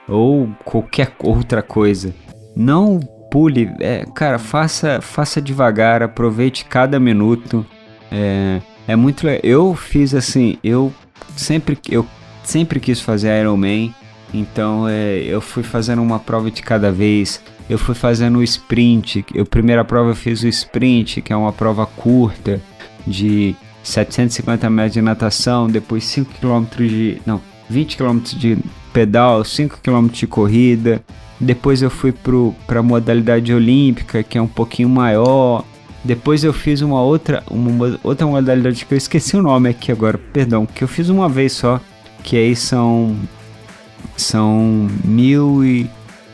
ou 0.08 0.50
qualquer 0.66 1.14
outra 1.20 1.62
coisa, 1.62 2.14
não 2.56 3.00
pule, 3.32 3.72
é, 3.80 4.06
cara, 4.16 4.40
faça, 4.40 5.02
faça 5.02 5.42
devagar, 5.42 6.02
aproveite 6.02 6.66
cada 6.66 7.00
minuto. 7.00 7.66
É, 8.12 8.62
é 8.88 8.96
muito 8.96 9.28
Eu 9.44 9.76
fiz 9.76 10.14
assim, 10.14 10.58
eu 10.64 10.94
sempre, 11.36 11.78
eu 11.90 12.06
sempre 12.44 12.80
quis 12.80 13.00
fazer 13.00 13.40
Ironman, 13.40 13.94
então 14.34 14.88
é, 14.88 15.20
eu 15.20 15.42
fui 15.42 15.64
fazendo 15.64 16.02
uma 16.02 16.20
prova 16.20 16.50
de 16.50 16.62
cada 16.62 16.92
vez. 16.92 17.42
Eu 17.70 17.78
fui 17.78 17.96
fazendo 17.96 18.40
o 18.40 18.44
sprint. 18.44 19.26
Eu 19.34 19.46
primeira 19.46 19.84
prova 19.84 20.12
eu 20.12 20.16
fiz 20.16 20.44
o 20.44 20.48
sprint, 20.48 21.22
que 21.22 21.34
é 21.34 21.36
uma 21.36 21.52
prova 21.52 21.86
curta 21.86 22.62
de 23.06 23.56
750 23.84 24.70
metros 24.70 24.94
de 24.94 25.02
natação, 25.02 25.68
depois 25.68 26.04
5 26.06 26.34
km 26.40 26.66
de. 26.78 27.22
Não, 27.26 27.42
20 27.70 27.98
km 27.98 28.20
de 28.20 28.58
pedal, 28.94 29.44
5 29.44 29.80
km 29.82 30.08
de 30.08 30.28
corrida. 30.28 31.04
Depois 31.40 31.82
eu 31.82 31.90
fui 31.90 32.14
para 32.66 32.80
a 32.80 32.84
modalidade 32.84 33.54
olímpica, 33.54 34.24
que 34.24 34.38
é 34.38 34.42
um 34.42 34.48
pouquinho 34.48 34.90
maior. 34.90 35.64
Depois 36.04 36.44
eu 36.44 36.54
fiz 36.54 36.82
uma 36.82 37.02
outra, 37.02 37.44
uma 37.50 38.00
outra 38.04 38.26
modalidade 38.26 38.86
que 38.86 38.94
eu 38.94 38.98
esqueci 38.98 39.36
o 39.36 39.42
nome 39.42 39.70
aqui 39.70 39.92
agora, 39.92 40.18
perdão, 40.18 40.66
que 40.66 40.84
eu 40.84 40.88
fiz 40.88 41.10
uma 41.10 41.28
vez 41.28 41.52
só, 41.52 41.82
que 42.24 42.38
aí 42.38 42.56
são 42.56 43.16
são 44.16 44.88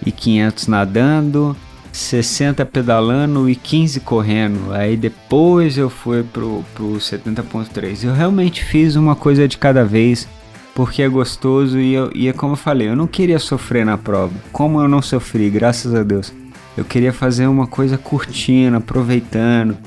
1.500 0.05 0.67
nadando, 0.67 1.55
60 1.91 2.65
pedalando 2.65 3.49
e 3.49 3.55
15 3.55 3.99
correndo. 4.01 4.73
Aí 4.73 4.97
depois 4.97 5.77
eu 5.77 5.89
fui 5.89 6.23
pro, 6.23 6.63
pro 6.73 6.93
70.3. 6.93 8.03
Eu 8.03 8.13
realmente 8.13 8.63
fiz 8.63 8.95
uma 8.95 9.15
coisa 9.15 9.47
de 9.47 9.57
cada 9.57 9.85
vez 9.85 10.27
porque 10.73 11.03
é 11.03 11.07
gostoso 11.07 11.79
e, 11.79 11.93
eu, 11.93 12.11
e 12.15 12.27
é 12.27 12.33
como 12.33 12.53
eu 12.53 12.57
falei, 12.57 12.89
eu 12.89 12.95
não 12.95 13.07
queria 13.07 13.37
sofrer 13.37 13.85
na 13.85 13.97
prova. 13.97 14.33
Como 14.51 14.81
eu 14.81 14.87
não 14.87 15.01
sofri, 15.01 15.49
graças 15.49 15.93
a 15.93 16.03
Deus. 16.03 16.33
Eu 16.75 16.83
queria 16.83 17.13
fazer 17.13 17.45
uma 17.45 17.67
coisa 17.67 17.97
curtindo, 17.97 18.77
aproveitando. 18.77 19.77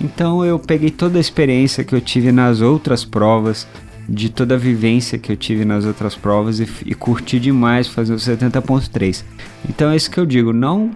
Então 0.00 0.44
eu 0.44 0.58
peguei 0.58 0.90
toda 0.90 1.18
a 1.18 1.20
experiência 1.20 1.84
que 1.84 1.94
eu 1.94 2.00
tive 2.00 2.30
nas 2.30 2.60
outras 2.60 3.04
provas, 3.04 3.66
de 4.08 4.28
toda 4.28 4.54
a 4.54 4.58
vivência 4.58 5.18
que 5.18 5.32
eu 5.32 5.36
tive 5.36 5.64
nas 5.64 5.84
outras 5.84 6.14
provas 6.14 6.60
e, 6.60 6.68
e 6.86 6.94
curti 6.94 7.40
demais 7.40 7.88
fazer 7.88 8.12
o 8.12 8.16
70.3. 8.16 9.24
Então 9.68 9.90
é 9.90 9.96
isso 9.96 10.10
que 10.10 10.18
eu 10.18 10.26
digo, 10.26 10.52
não 10.52 10.90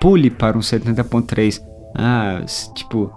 pule 0.00 0.30
para 0.30 0.56
um 0.56 0.60
70.3. 0.60 1.62
Ah, 1.94 2.42
tipo, 2.74 3.12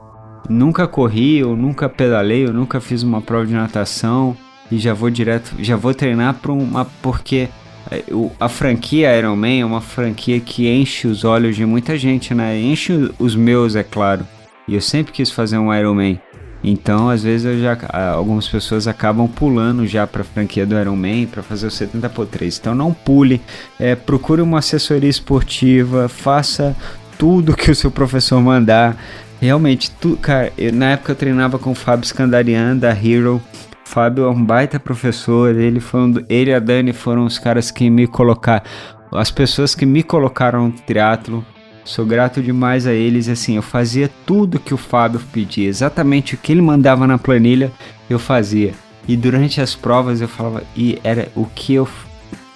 nunca 0.50 0.88
corri, 0.88 1.44
ou 1.44 1.56
nunca 1.56 1.88
pedalei, 1.88 2.46
eu 2.46 2.54
nunca 2.54 2.80
fiz 2.80 3.04
uma 3.04 3.22
prova 3.22 3.46
de 3.46 3.54
natação 3.54 4.36
e 4.72 4.78
já 4.78 4.94
vou 4.94 5.10
direto, 5.10 5.54
já 5.60 5.76
vou 5.76 5.94
treinar 5.94 6.36
para 6.36 6.52
uma 6.52 6.86
porque 7.02 7.50
é, 7.90 8.04
a 8.40 8.48
franquia 8.48 9.18
Iron 9.18 9.36
Man 9.36 9.60
é 9.60 9.66
uma 9.66 9.82
franquia 9.82 10.40
que 10.40 10.70
enche 10.70 11.08
os 11.08 11.24
olhos 11.24 11.56
de 11.56 11.66
muita 11.66 11.98
gente, 11.98 12.34
né? 12.34 12.60
Enche 12.60 13.12
os 13.20 13.36
meus, 13.36 13.76
é 13.76 13.84
claro. 13.84 14.26
E 14.68 14.76
eu 14.76 14.82
sempre 14.82 15.12
quis 15.12 15.30
fazer 15.30 15.58
um 15.58 15.74
Iron 15.74 15.96
Man. 15.96 16.18
Então, 16.64 17.10
às 17.10 17.24
vezes, 17.24 17.46
eu 17.46 17.60
já, 17.60 17.78
algumas 18.14 18.48
pessoas 18.48 18.88
acabam 18.88 19.28
pulando 19.28 19.88
já 19.88 20.06
para 20.06 20.22
a 20.22 20.26
franquia 20.26 20.66
do 20.66 20.80
Ironman 20.80 21.26
para 21.26 21.42
fazer 21.42 21.68
o 21.68 21.72
70 21.72 22.10
por 22.10 22.28
3. 22.28 22.60
Então, 22.60 22.76
não 22.76 22.94
pule, 22.94 23.42
é, 23.80 23.96
procure 23.96 24.42
uma 24.42 24.60
assessoria 24.60 25.10
esportiva, 25.10 26.08
faça 26.08 26.76
tudo 27.18 27.56
que 27.56 27.72
o 27.72 27.76
seu 27.76 27.90
professor 27.90 28.42
mandar. 28.42 28.96
Realmente, 29.40 29.90
tu, 29.92 30.18
cara, 30.22 30.54
eu, 30.56 30.72
na 30.72 30.92
época 30.92 31.14
eu 31.14 31.16
treinava 31.16 31.58
com 31.58 31.72
o 31.72 31.76
Fábio 31.76 32.08
Scandarian 32.08 32.78
da 32.78 32.92
Hero. 32.92 33.42
O 33.86 33.90
Fábio 33.90 34.26
é 34.26 34.30
um 34.30 34.46
baita 34.46 34.80
professor, 34.80 35.56
ele 35.56 35.80
foi 35.80 36.00
um, 36.00 36.14
ele 36.30 36.52
e 36.52 36.54
a 36.54 36.60
Dani 36.60 36.94
foram 36.94 37.26
os 37.26 37.40
caras 37.40 37.72
que 37.72 37.90
me 37.90 38.08
colocaram, 38.08 38.64
as 39.12 39.32
pessoas 39.32 39.76
que 39.76 39.86
me 39.86 40.04
colocaram 40.04 40.68
no 40.68 40.72
triatlo. 40.72 41.46
Sou 41.84 42.06
grato 42.06 42.42
demais 42.42 42.86
a 42.86 42.94
eles, 42.94 43.28
assim, 43.28 43.56
eu 43.56 43.62
fazia 43.62 44.10
tudo 44.26 44.60
que 44.60 44.74
o 44.74 44.78
Fábio 44.78 45.20
pedia, 45.32 45.68
exatamente 45.68 46.36
o 46.36 46.38
que 46.38 46.52
ele 46.52 46.62
mandava 46.62 47.08
na 47.08 47.18
planilha, 47.18 47.72
eu 48.10 48.20
fazia. 48.20 48.74
E 49.08 49.18
durante 49.18 49.60
as 49.60 49.76
provas 49.76 50.22
eu 50.22 50.28
falava, 50.28 50.64
e 50.76 51.00
era 51.04 51.30
o 51.36 51.46
que 51.46 51.74
eu 51.74 51.88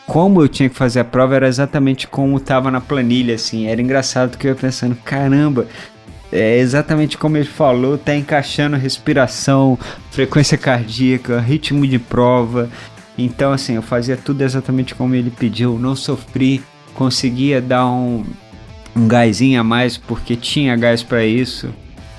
como 0.07 0.41
eu 0.41 0.47
tinha 0.47 0.69
que 0.69 0.75
fazer 0.75 0.99
a 0.99 1.03
prova 1.03 1.35
era 1.35 1.47
exatamente 1.47 2.07
como 2.07 2.37
estava 2.37 2.69
na 2.69 2.79
planilha, 2.79 3.35
assim. 3.35 3.67
Era 3.67 3.81
engraçado 3.81 4.37
que 4.37 4.45
eu 4.45 4.51
ia 4.51 4.55
pensando, 4.55 4.95
caramba, 5.03 5.67
é 6.31 6.57
exatamente 6.57 7.17
como 7.17 7.37
ele 7.37 7.45
falou, 7.45 7.97
tá 7.97 8.15
encaixando 8.15 8.77
respiração, 8.77 9.77
frequência 10.11 10.57
cardíaca, 10.57 11.39
ritmo 11.39 11.87
de 11.87 11.97
prova. 11.97 12.69
Então, 13.17 13.51
assim, 13.51 13.75
eu 13.75 13.81
fazia 13.81 14.17
tudo 14.17 14.41
exatamente 14.41 14.93
como 14.93 15.15
ele 15.15 15.31
pediu, 15.31 15.79
não 15.79 15.95
sofri, 15.95 16.61
conseguia 16.93 17.61
dar 17.61 17.87
um, 17.87 18.23
um 18.95 19.07
gásinho 19.07 19.59
a 19.59 19.63
mais 19.63 19.97
porque 19.97 20.35
tinha 20.35 20.75
gás 20.75 21.03
para 21.03 21.25
isso. 21.25 21.69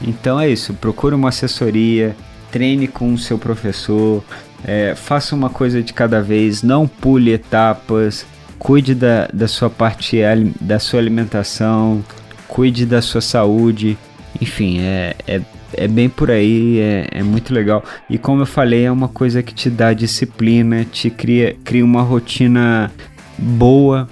Então 0.01 0.39
é 0.39 0.49
isso, 0.49 0.75
procure 0.75 1.15
uma 1.15 1.31
assessoria, 1.31 2.15
treine 2.51 2.87
com 2.87 3.15
o 3.15 3.19
seu 3.19 3.39
professor, 3.39 4.23
é, 4.65 4.95
faça 4.95 5.35
uma 5.35 5.49
coisa 5.49 5.83
de 5.83 5.93
cada 5.93 6.21
vez, 6.21 6.63
não 6.63 6.87
pule 6.87 7.33
etapas, 7.33 8.27
cuide 8.59 8.95
da, 8.95 9.27
da 9.33 9.49
sua 9.49 9.71
parte 9.71 10.19
da 10.61 10.79
sua 10.79 11.01
alimentação, 11.01 12.05
cuide 12.47 12.85
da 12.85 13.01
sua 13.01 13.23
saúde, 13.23 13.97
enfim, 14.41 14.81
é, 14.81 15.17
é, 15.27 15.41
é 15.73 15.89
bem 15.89 16.11
por 16.11 16.31
aí, 16.31 16.79
é, 16.79 17.09
é 17.11 17.23
muito 17.23 17.55
legal. 17.55 17.83
E 18.09 18.19
como 18.19 18.43
eu 18.43 18.47
falei, 18.47 18.85
é 18.85 18.93
uma 18.93 19.09
coisa 19.09 19.43
que 19.43 19.55
te 19.55 19.71
dá 19.71 19.95
disciplina, 19.95 20.85
te 20.85 21.09
cria, 21.09 21.57
cria 21.65 21.85
uma 21.85 22.03
rotina 22.03 22.93
boa 23.39 24.09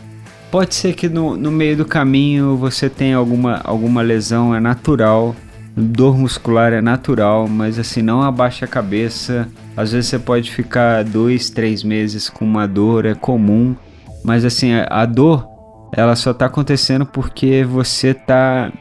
Pode 0.54 0.76
ser 0.76 0.94
que 0.94 1.08
no, 1.08 1.36
no 1.36 1.50
meio 1.50 1.78
do 1.78 1.84
caminho 1.84 2.56
você 2.56 2.88
tenha 2.88 3.16
alguma, 3.16 3.60
alguma 3.64 4.02
lesão, 4.02 4.54
é 4.54 4.60
natural. 4.60 5.34
Dor 5.76 6.16
muscular 6.16 6.72
é 6.72 6.80
natural, 6.80 7.48
mas 7.48 7.76
assim, 7.76 8.02
não 8.02 8.22
abaixa 8.22 8.64
a 8.64 8.68
cabeça. 8.68 9.48
Às 9.76 9.90
vezes 9.90 10.10
você 10.10 10.18
pode 10.20 10.52
ficar 10.52 11.02
dois, 11.02 11.50
três 11.50 11.82
meses 11.82 12.30
com 12.30 12.44
uma 12.44 12.68
dor, 12.68 13.04
é 13.04 13.16
comum. 13.16 13.74
Mas 14.22 14.44
assim, 14.44 14.70
a, 14.88 15.04
dor, 15.04 15.44
ela 15.92 16.14
só 16.14 16.32
tá 16.32 16.46
acontecendo 16.46 17.04
porque 17.04 17.64
você 17.64 18.14
tá 18.14 18.72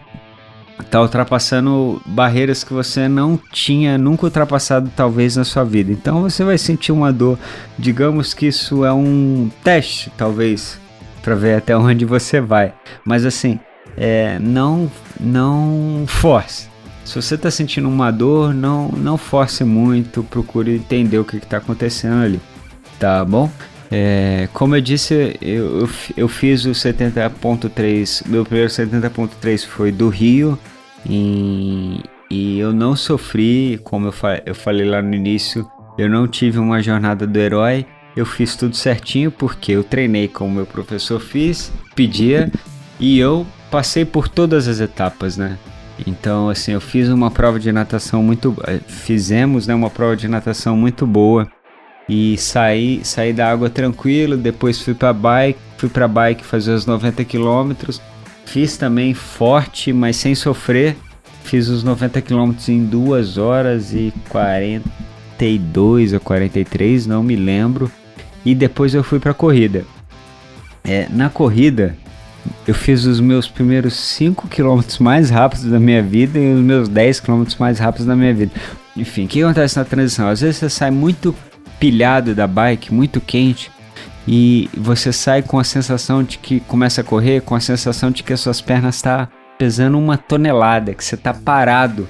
tá 0.91 1.01
ultrapassando 1.01 1.99
barreiras 2.05 2.63
que 2.63 2.71
você 2.73 3.07
não 3.07 3.39
tinha 3.51 3.97
nunca 3.97 4.25
ultrapassado 4.25 4.91
talvez 4.95 5.37
na 5.37 5.43
sua 5.43 5.63
vida. 5.63 5.91
Então 5.91 6.21
você 6.21 6.43
vai 6.43 6.59
sentir 6.59 6.91
uma 6.91 7.11
dor. 7.11 7.39
Digamos 7.79 8.31
que 8.31 8.45
isso 8.45 8.85
é 8.85 8.93
um 8.93 9.49
teste, 9.63 10.11
talvez, 10.15 10.79
para 11.23 11.33
ver 11.33 11.55
até 11.55 11.75
onde 11.75 12.05
você 12.05 12.39
vai. 12.39 12.73
Mas 13.03 13.25
assim, 13.25 13.59
é, 13.97 14.37
não 14.39 14.91
não 15.19 16.05
force. 16.07 16.67
Se 17.03 17.15
você 17.15 17.35
está 17.35 17.49
sentindo 17.49 17.89
uma 17.89 18.11
dor, 18.11 18.53
não 18.53 18.89
não 18.89 19.17
force 19.17 19.63
muito, 19.63 20.21
procure 20.23 20.75
entender 20.75 21.17
o 21.17 21.25
que 21.25 21.37
está 21.37 21.57
acontecendo 21.57 22.23
ali, 22.23 22.39
tá 22.99 23.25
bom? 23.25 23.49
É, 23.91 24.47
como 24.53 24.75
eu 24.75 24.81
disse, 24.81 25.37
eu, 25.39 25.81
eu, 25.81 25.89
eu 26.17 26.27
fiz 26.27 26.65
o 26.65 26.71
70.3, 26.71 28.27
meu 28.27 28.43
primeiro 28.43 28.69
70.3 28.69 29.67
foi 29.67 29.91
do 29.91 30.09
Rio 30.09 30.57
e, 31.07 32.01
e 32.27 32.57
eu 32.57 32.73
não 32.73 32.95
sofri, 32.95 33.79
como 33.83 34.07
eu, 34.07 34.11
fa 34.11 34.41
eu 34.47 34.55
falei 34.55 34.89
lá 34.89 34.99
no 34.99 35.13
início, 35.13 35.69
eu 35.95 36.09
não 36.09 36.27
tive 36.27 36.57
uma 36.57 36.81
jornada 36.81 37.27
do 37.27 37.37
herói, 37.37 37.85
eu 38.15 38.25
fiz 38.25 38.55
tudo 38.55 38.75
certinho 38.75 39.31
porque 39.31 39.71
eu 39.71 39.83
treinei 39.83 40.27
como 40.27 40.53
meu 40.53 40.65
professor 40.65 41.19
fiz, 41.19 41.71
pedia 41.95 42.51
e 42.99 43.17
eu 43.19 43.45
passei 43.71 44.05
por 44.05 44.27
todas 44.27 44.67
as 44.67 44.79
etapas, 44.79 45.35
né? 45.35 45.57
Então, 46.07 46.49
assim, 46.49 46.73
eu 46.73 46.81
fiz 46.81 47.09
uma 47.09 47.31
prova 47.31 47.59
de 47.59 47.71
natação 47.71 48.21
muito, 48.23 48.55
eh, 48.67 48.79
fizemos, 48.87 49.67
né, 49.67 49.75
uma 49.75 49.89
prova 49.89 50.15
de 50.15 50.27
natação 50.27 50.75
muito 50.75 51.05
boa 51.05 51.47
e 52.07 52.37
saí, 52.37 53.01
saí 53.03 53.31
da 53.31 53.49
água 53.49 53.69
tranquilo. 53.69 54.35
Depois 54.37 54.81
fui 54.81 54.93
para 54.93 55.13
bike, 55.13 55.59
fui 55.77 55.89
para 55.89 56.07
bike 56.07 56.43
fazer 56.43 56.73
os 56.73 56.85
90 56.85 57.23
quilômetros. 57.23 58.01
Fiz 58.45 58.75
também 58.77 59.13
forte, 59.13 59.93
mas 59.93 60.17
sem 60.17 60.35
sofrer. 60.35 60.95
Fiz 61.43 61.67
os 61.67 61.83
90 61.83 62.21
quilômetros 62.21 62.69
em 62.69 62.85
2 62.85 63.37
horas 63.37 63.93
e 63.93 64.13
42 64.29 66.13
ou 66.13 66.19
43, 66.19 67.05
não 67.05 67.21
me 67.21 67.35
lembro 67.35 67.91
e 68.45 68.53
depois 68.53 68.93
eu 68.93 69.03
fui 69.03 69.19
para 69.19 69.33
corrida. 69.33 69.85
É, 70.83 71.07
na 71.09 71.29
corrida, 71.29 71.95
eu 72.67 72.73
fiz 72.73 73.05
os 73.05 73.19
meus 73.19 73.47
primeiros 73.47 73.93
5 73.93 74.47
km 74.47 74.81
mais 74.99 75.29
rápidos 75.29 75.65
da 75.65 75.79
minha 75.79 76.01
vida 76.01 76.37
e 76.37 76.53
os 76.53 76.59
meus 76.59 76.89
10 76.89 77.21
km 77.21 77.43
mais 77.59 77.79
rápidos 77.79 78.05
da 78.05 78.15
minha 78.15 78.33
vida. 78.33 78.51
Enfim, 78.95 79.25
o 79.25 79.27
que 79.27 79.41
acontece 79.41 79.77
na 79.77 79.85
transição? 79.85 80.27
Às 80.27 80.41
vezes 80.41 80.57
você 80.57 80.69
sai 80.69 80.91
muito 80.91 81.35
pilhado 81.79 82.35
da 82.35 82.47
bike, 82.47 82.93
muito 82.93 83.19
quente, 83.19 83.71
e 84.27 84.69
você 84.75 85.11
sai 85.11 85.41
com 85.41 85.59
a 85.59 85.63
sensação 85.63 86.23
de 86.23 86.37
que 86.37 86.59
começa 86.61 87.01
a 87.01 87.03
correr, 87.03 87.41
com 87.41 87.55
a 87.55 87.59
sensação 87.59 88.11
de 88.11 88.23
que 88.23 88.31
as 88.31 88.39
suas 88.39 88.61
pernas 88.61 88.95
estão 88.95 89.25
tá 89.25 89.29
pesando 89.57 89.97
uma 89.97 90.17
tonelada, 90.17 90.93
que 90.93 91.03
você 91.03 91.15
está 91.15 91.33
parado 91.33 92.07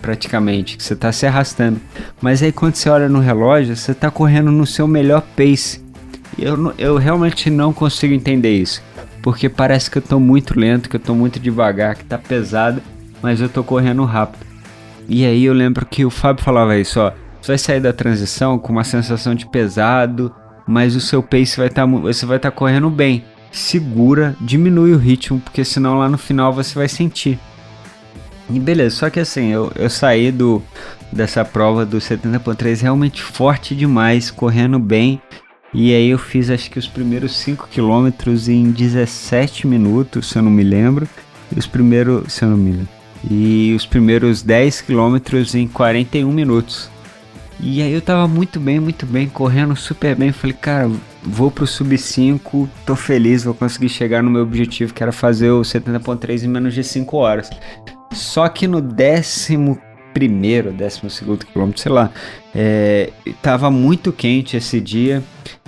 praticamente, 0.00 0.76
que 0.76 0.82
você 0.82 0.94
está 0.94 1.12
se 1.12 1.26
arrastando. 1.26 1.80
Mas 2.20 2.42
aí 2.42 2.52
quando 2.52 2.74
você 2.74 2.88
olha 2.88 3.08
no 3.08 3.20
relógio, 3.20 3.76
você 3.76 3.92
está 3.92 4.10
correndo 4.10 4.50
no 4.50 4.66
seu 4.66 4.86
melhor 4.86 5.22
pace. 5.36 5.82
Eu, 6.38 6.74
eu 6.78 6.96
realmente 6.96 7.50
não 7.50 7.72
consigo 7.72 8.14
entender 8.14 8.52
isso. 8.56 8.82
Porque 9.22 9.48
parece 9.48 9.90
que 9.90 9.98
eu 9.98 10.02
estou 10.02 10.18
muito 10.18 10.58
lento, 10.58 10.88
que 10.88 10.96
eu 10.96 11.00
estou 11.00 11.14
muito 11.14 11.38
devagar, 11.38 11.94
que 11.94 12.02
está 12.02 12.18
pesado, 12.18 12.82
mas 13.22 13.40
eu 13.40 13.46
estou 13.46 13.62
correndo 13.62 14.04
rápido. 14.04 14.44
E 15.08 15.24
aí 15.24 15.44
eu 15.44 15.54
lembro 15.54 15.86
que 15.86 16.04
o 16.04 16.10
Fábio 16.10 16.42
falava 16.42 16.76
isso, 16.76 17.00
ó. 17.00 17.12
Você 17.40 17.52
vai 17.52 17.58
sair 17.58 17.80
da 17.80 17.92
transição 17.92 18.58
com 18.58 18.72
uma 18.72 18.84
sensação 18.84 19.34
de 19.34 19.46
pesado, 19.46 20.32
mas 20.66 20.94
o 20.94 21.00
seu 21.00 21.22
pace 21.22 21.56
vai 21.56 21.68
estar. 21.68 21.86
Tá, 21.86 21.86
você 21.86 22.26
vai 22.26 22.36
estar 22.36 22.50
tá 22.50 22.56
correndo 22.56 22.88
bem. 22.90 23.24
Segura, 23.50 24.34
diminui 24.40 24.92
o 24.92 24.98
ritmo, 24.98 25.40
porque 25.40 25.64
senão 25.64 25.98
lá 25.98 26.08
no 26.08 26.16
final 26.16 26.52
você 26.52 26.74
vai 26.74 26.88
sentir. 26.88 27.38
E 28.52 28.60
beleza, 28.60 28.96
só 28.96 29.10
que 29.10 29.18
assim, 29.18 29.48
eu, 29.48 29.72
eu 29.74 29.88
saí 29.88 30.30
do 30.30 30.62
dessa 31.10 31.44
prova 31.44 31.86
do 31.86 31.98
70.3 31.98 32.82
realmente 32.82 33.22
forte 33.22 33.74
demais, 33.74 34.30
correndo 34.30 34.78
bem. 34.78 35.20
E 35.74 35.94
aí 35.94 36.10
eu 36.10 36.18
fiz 36.18 36.50
acho 36.50 36.70
que 36.70 36.78
os 36.78 36.86
primeiros 36.86 37.34
5 37.36 37.68
km 37.68 38.08
em 38.48 38.70
17 38.70 39.66
minutos, 39.66 40.28
se 40.28 40.38
eu 40.38 40.42
não 40.42 40.50
me 40.50 40.62
lembro. 40.62 41.08
E 41.54 41.58
os 41.58 41.66
primeiros, 41.66 42.32
se 42.32 42.44
eu 42.44 42.50
não 42.50 42.56
me 42.58 42.72
lembro. 42.72 42.88
E 43.30 43.72
os 43.74 43.86
primeiros 43.86 44.42
10 44.42 44.82
km 44.82 45.16
em 45.54 45.66
41 45.68 46.30
minutos. 46.30 46.90
E 47.58 47.80
aí 47.80 47.92
eu 47.92 48.02
tava 48.02 48.26
muito 48.26 48.58
bem, 48.58 48.80
muito 48.80 49.06
bem, 49.06 49.28
correndo 49.28 49.74
super 49.76 50.14
bem. 50.14 50.32
Falei, 50.32 50.56
cara, 50.60 50.90
vou 51.22 51.50
pro 51.50 51.66
sub 51.66 51.96
5, 51.96 52.68
tô 52.84 52.96
feliz, 52.96 53.44
vou 53.44 53.54
conseguir 53.54 53.88
chegar 53.88 54.22
no 54.22 54.30
meu 54.30 54.42
objetivo, 54.42 54.92
que 54.92 55.02
era 55.02 55.12
fazer 55.12 55.50
o 55.50 55.62
70.3 55.62 56.42
em 56.42 56.48
menos 56.48 56.74
de 56.74 56.82
5 56.82 57.16
horas. 57.16 57.48
Só 58.14 58.48
que 58.48 58.66
no 58.66 58.80
décimo 58.80 59.78
primeiro, 60.12 60.72
décimo 60.72 61.10
segundo 61.10 61.46
quilômetro, 61.46 61.80
sei 61.80 61.90
lá, 61.90 62.10
é, 62.54 63.10
tava 63.40 63.70
muito 63.70 64.12
quente 64.12 64.56
esse 64.56 64.80
dia 64.80 65.22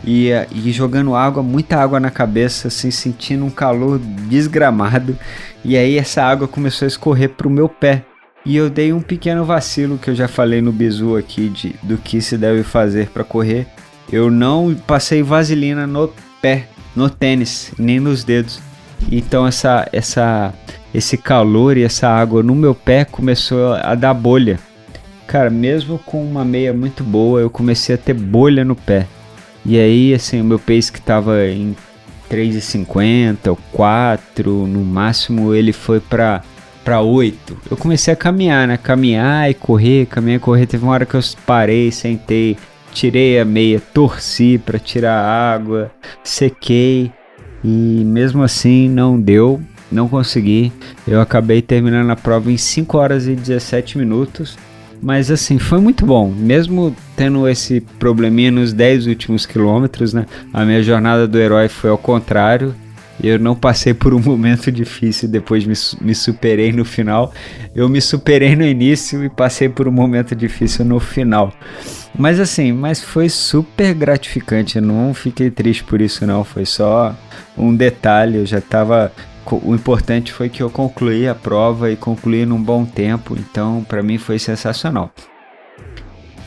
e, 0.04 0.28
e 0.52 0.70
jogando 0.70 1.14
água, 1.14 1.42
muita 1.42 1.76
água 1.76 1.98
na 1.98 2.10
cabeça, 2.10 2.68
assim, 2.68 2.90
sentindo 2.90 3.44
um 3.44 3.50
calor 3.50 3.98
desgramado. 3.98 5.16
E 5.64 5.76
aí 5.76 5.96
essa 5.96 6.22
água 6.22 6.46
começou 6.46 6.86
a 6.86 6.88
escorrer 6.88 7.30
pro 7.30 7.50
meu 7.50 7.68
pé. 7.68 8.04
E 8.44 8.56
eu 8.56 8.68
dei 8.68 8.92
um 8.92 9.00
pequeno 9.00 9.44
vacilo 9.44 9.96
que 9.96 10.10
eu 10.10 10.14
já 10.14 10.28
falei 10.28 10.60
no 10.60 10.70
bizu 10.70 11.16
aqui 11.16 11.48
de, 11.48 11.74
do 11.82 11.96
que 11.96 12.20
se 12.20 12.36
deve 12.36 12.62
fazer 12.62 13.08
para 13.08 13.24
correr. 13.24 13.66
Eu 14.12 14.30
não 14.30 14.74
passei 14.86 15.22
vaselina 15.22 15.86
no 15.86 16.12
pé, 16.42 16.68
no 16.94 17.08
tênis, 17.08 17.72
nem 17.78 17.98
nos 17.98 18.22
dedos. 18.22 18.60
Então 19.10 19.46
essa 19.46 19.88
essa 19.92 20.52
esse 20.94 21.18
calor 21.18 21.76
e 21.76 21.82
essa 21.82 22.08
água 22.08 22.42
no 22.42 22.54
meu 22.54 22.74
pé 22.74 23.04
começou 23.04 23.74
a 23.74 23.94
dar 23.96 24.14
bolha. 24.14 24.60
Cara, 25.26 25.50
mesmo 25.50 25.98
com 25.98 26.22
uma 26.24 26.44
meia 26.44 26.72
muito 26.72 27.02
boa, 27.02 27.40
eu 27.40 27.50
comecei 27.50 27.96
a 27.96 27.98
ter 27.98 28.14
bolha 28.14 28.64
no 28.64 28.76
pé. 28.76 29.06
E 29.66 29.76
aí, 29.78 30.14
assim, 30.14 30.40
o 30.40 30.44
meu 30.44 30.58
pace 30.58 30.92
que 30.92 31.00
tava 31.00 31.44
em 31.46 31.74
3,50 32.30 33.48
ou 33.48 33.58
4, 33.72 34.66
no 34.66 34.84
máximo 34.84 35.52
ele 35.52 35.72
foi 35.72 35.98
para 35.98 36.42
para 36.84 37.00
8. 37.00 37.56
Eu 37.70 37.78
comecei 37.78 38.12
a 38.12 38.16
caminhar, 38.16 38.68
né? 38.68 38.76
Caminhar 38.76 39.50
e 39.50 39.54
correr, 39.54 40.04
caminhar 40.04 40.36
e 40.36 40.40
correr. 40.40 40.66
Teve 40.66 40.84
uma 40.84 40.92
hora 40.92 41.06
que 41.06 41.14
eu 41.14 41.20
parei, 41.46 41.90
sentei, 41.90 42.58
tirei 42.92 43.40
a 43.40 43.44
meia, 43.44 43.80
torci 43.80 44.58
para 44.58 44.78
tirar 44.78 45.14
a 45.14 45.54
água, 45.54 45.90
sequei 46.22 47.10
e 47.64 48.02
mesmo 48.04 48.42
assim 48.42 48.86
não 48.90 49.18
deu 49.18 49.62
não 49.94 50.08
consegui. 50.08 50.72
Eu 51.06 51.20
acabei 51.20 51.62
terminando 51.62 52.10
a 52.10 52.16
prova 52.16 52.50
em 52.50 52.56
5 52.56 52.98
horas 52.98 53.26
e 53.26 53.34
17 53.34 53.96
minutos. 53.96 54.58
Mas 55.00 55.30
assim, 55.30 55.58
foi 55.58 55.80
muito 55.80 56.04
bom. 56.04 56.30
Mesmo 56.30 56.94
tendo 57.16 57.48
esse 57.48 57.80
probleminha 57.98 58.50
nos 58.50 58.72
10 58.72 59.06
últimos 59.06 59.46
quilômetros, 59.46 60.12
né? 60.12 60.26
A 60.52 60.64
minha 60.64 60.82
jornada 60.82 61.28
do 61.28 61.38
herói 61.38 61.68
foi 61.68 61.90
ao 61.90 61.98
contrário. 61.98 62.74
Eu 63.22 63.38
não 63.38 63.54
passei 63.54 63.94
por 63.94 64.12
um 64.12 64.18
momento 64.24 64.72
difícil 64.72 65.28
depois 65.28 65.64
me, 65.64 65.74
me 66.00 66.14
superei 66.14 66.72
no 66.72 66.84
final. 66.84 67.32
Eu 67.74 67.88
me 67.88 68.00
superei 68.00 68.56
no 68.56 68.64
início 68.64 69.22
e 69.24 69.28
passei 69.28 69.68
por 69.68 69.86
um 69.86 69.92
momento 69.92 70.34
difícil 70.34 70.84
no 70.84 70.98
final. 70.98 71.52
Mas 72.16 72.40
assim, 72.40 72.72
mas 72.72 73.02
foi 73.02 73.28
super 73.28 73.92
gratificante. 73.94 74.76
Eu 74.76 74.82
não 74.82 75.12
fiquei 75.12 75.50
triste 75.50 75.84
por 75.84 76.00
isso 76.00 76.26
não. 76.26 76.44
Foi 76.44 76.64
só 76.64 77.14
um 77.58 77.74
detalhe. 77.74 78.38
Eu 78.38 78.46
já 78.46 78.58
estava 78.58 79.12
o 79.52 79.74
importante 79.74 80.32
foi 80.32 80.48
que 80.48 80.62
eu 80.62 80.70
concluí 80.70 81.28
a 81.28 81.34
prova 81.34 81.90
e 81.90 81.96
concluí 81.96 82.46
num 82.46 82.62
bom 82.62 82.84
tempo, 82.84 83.36
então 83.38 83.84
para 83.84 84.02
mim 84.02 84.18
foi 84.18 84.38
sensacional. 84.38 85.12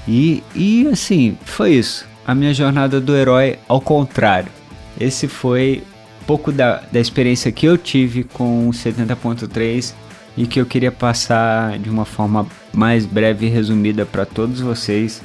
E, 0.08 0.44
e 0.56 0.88
assim, 0.88 1.38
foi 1.44 1.74
isso. 1.74 2.08
A 2.26 2.34
minha 2.34 2.54
jornada 2.54 3.00
do 3.00 3.16
herói 3.16 3.58
ao 3.68 3.82
contrário. 3.82 4.52
Esse 5.00 5.28
foi 5.28 5.84
pouco 6.28 6.52
da, 6.52 6.84
da 6.92 7.00
experiência 7.00 7.52
que 7.52 7.66
eu 7.66 7.78
tive 7.78 8.24
com 8.24 8.68
o 8.68 8.72
70.3 8.72 9.94
e 10.36 10.46
que 10.46 10.60
eu 10.60 10.66
queria 10.66 10.92
passar 10.92 11.80
de 11.80 11.90
uma 11.90 12.06
forma 12.06 12.46
mais 12.74 13.06
breve 13.06 13.48
e 13.48 13.50
resumida 13.50 14.06
para 14.06 14.26
todos 14.26 14.60
vocês, 14.60 15.22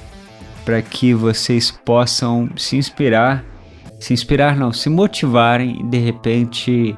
para 0.64 0.80
que 0.80 1.12
vocês 1.12 1.70
possam 1.70 2.48
se 2.56 2.76
inspirar, 2.76 3.44
se 3.98 4.14
inspirar 4.14 4.56
não, 4.56 4.72
se 4.72 4.88
motivarem 4.88 5.80
e 5.80 5.84
de 5.84 5.98
repente 5.98 6.96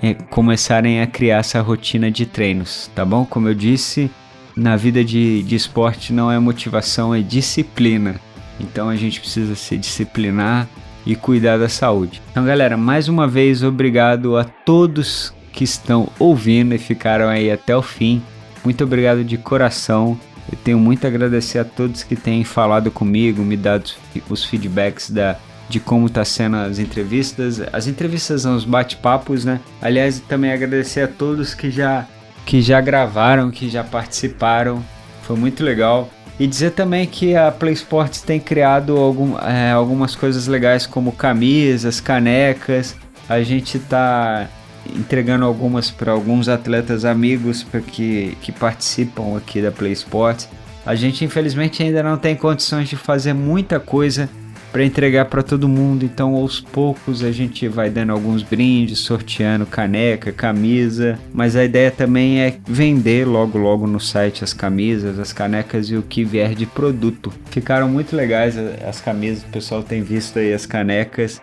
é, 0.00 0.14
começarem 0.14 1.00
a 1.00 1.06
criar 1.06 1.38
essa 1.38 1.60
rotina 1.60 2.10
de 2.10 2.26
treinos, 2.26 2.90
tá 2.94 3.04
bom? 3.04 3.24
Como 3.24 3.48
eu 3.48 3.54
disse, 3.54 4.10
na 4.56 4.76
vida 4.76 5.04
de, 5.04 5.42
de 5.42 5.54
esporte 5.54 6.12
não 6.12 6.30
é 6.30 6.38
motivação, 6.38 7.14
é 7.14 7.20
disciplina. 7.20 8.20
Então 8.60 8.88
a 8.88 8.96
gente 8.96 9.20
precisa 9.20 9.54
se 9.54 9.76
disciplinar 9.76 10.68
e 11.04 11.16
cuidar 11.16 11.58
da 11.58 11.68
saúde. 11.68 12.22
Então, 12.30 12.44
galera, 12.44 12.76
mais 12.76 13.08
uma 13.08 13.26
vez 13.26 13.62
obrigado 13.62 14.36
a 14.36 14.44
todos 14.44 15.34
que 15.52 15.64
estão 15.64 16.08
ouvindo 16.18 16.74
e 16.74 16.78
ficaram 16.78 17.28
aí 17.28 17.50
até 17.50 17.76
o 17.76 17.82
fim. 17.82 18.22
Muito 18.64 18.84
obrigado 18.84 19.24
de 19.24 19.36
coração. 19.36 20.18
Eu 20.50 20.58
tenho 20.62 20.78
muito 20.78 21.04
a 21.04 21.08
agradecer 21.08 21.58
a 21.58 21.64
todos 21.64 22.02
que 22.02 22.16
têm 22.16 22.44
falado 22.44 22.90
comigo, 22.90 23.42
me 23.42 23.56
dado 23.56 23.90
os 24.28 24.44
feedbacks 24.44 25.10
da, 25.10 25.36
de 25.68 25.80
como 25.80 26.06
está 26.06 26.24
sendo 26.24 26.56
as 26.56 26.78
entrevistas. 26.78 27.60
As 27.72 27.86
entrevistas 27.86 28.42
são 28.42 28.56
os 28.56 28.64
bate-papos, 28.64 29.44
né? 29.44 29.60
Aliás, 29.80 30.20
também 30.20 30.52
agradecer 30.52 31.02
a 31.02 31.08
todos 31.08 31.54
que 31.54 31.70
já, 31.70 32.06
que 32.44 32.60
já 32.60 32.80
gravaram, 32.80 33.50
que 33.50 33.68
já 33.68 33.82
participaram. 33.82 34.84
Foi 35.22 35.36
muito 35.36 35.64
legal. 35.64 36.10
E 36.38 36.46
dizer 36.46 36.72
também 36.72 37.06
que 37.06 37.36
a 37.36 37.50
Play 37.52 37.74
Sports 37.74 38.22
tem 38.22 38.40
criado 38.40 38.96
algum, 38.96 39.38
é, 39.38 39.70
algumas 39.70 40.16
coisas 40.16 40.46
legais 40.46 40.86
como 40.86 41.12
camisas, 41.12 42.00
canecas. 42.00 42.96
A 43.28 43.42
gente 43.42 43.76
está 43.76 44.48
entregando 44.96 45.44
algumas 45.44 45.90
para 45.90 46.10
alguns 46.10 46.48
atletas 46.48 47.04
amigos 47.04 47.64
que, 47.92 48.36
que 48.40 48.50
participam 48.50 49.36
aqui 49.36 49.62
da 49.62 49.70
Play 49.70 49.92
Sports. 49.92 50.48
A 50.84 50.94
gente 50.94 51.24
infelizmente 51.24 51.82
ainda 51.82 52.02
não 52.02 52.16
tem 52.16 52.34
condições 52.34 52.88
de 52.88 52.96
fazer 52.96 53.32
muita 53.32 53.78
coisa 53.78 54.28
para 54.72 54.84
entregar 54.84 55.26
para 55.26 55.42
todo 55.42 55.68
mundo. 55.68 56.04
Então, 56.04 56.34
aos 56.34 56.58
poucos 56.58 57.22
a 57.22 57.30
gente 57.30 57.68
vai 57.68 57.90
dando 57.90 58.10
alguns 58.10 58.42
brindes, 58.42 59.00
sorteando 59.00 59.66
caneca, 59.66 60.32
camisa, 60.32 61.18
mas 61.32 61.54
a 61.54 61.64
ideia 61.64 61.90
também 61.90 62.40
é 62.40 62.56
vender 62.66 63.26
logo 63.26 63.58
logo 63.58 63.86
no 63.86 64.00
site 64.00 64.42
as 64.42 64.54
camisas, 64.54 65.18
as 65.18 65.32
canecas 65.32 65.90
e 65.90 65.96
o 65.96 66.02
que 66.02 66.24
vier 66.24 66.54
de 66.54 66.64
produto. 66.64 67.32
Ficaram 67.50 67.88
muito 67.88 68.16
legais 68.16 68.56
as 68.56 69.00
camisas, 69.00 69.44
o 69.44 69.48
pessoal 69.48 69.82
tem 69.82 70.02
visto 70.02 70.38
aí 70.38 70.54
as 70.54 70.64
canecas. 70.64 71.40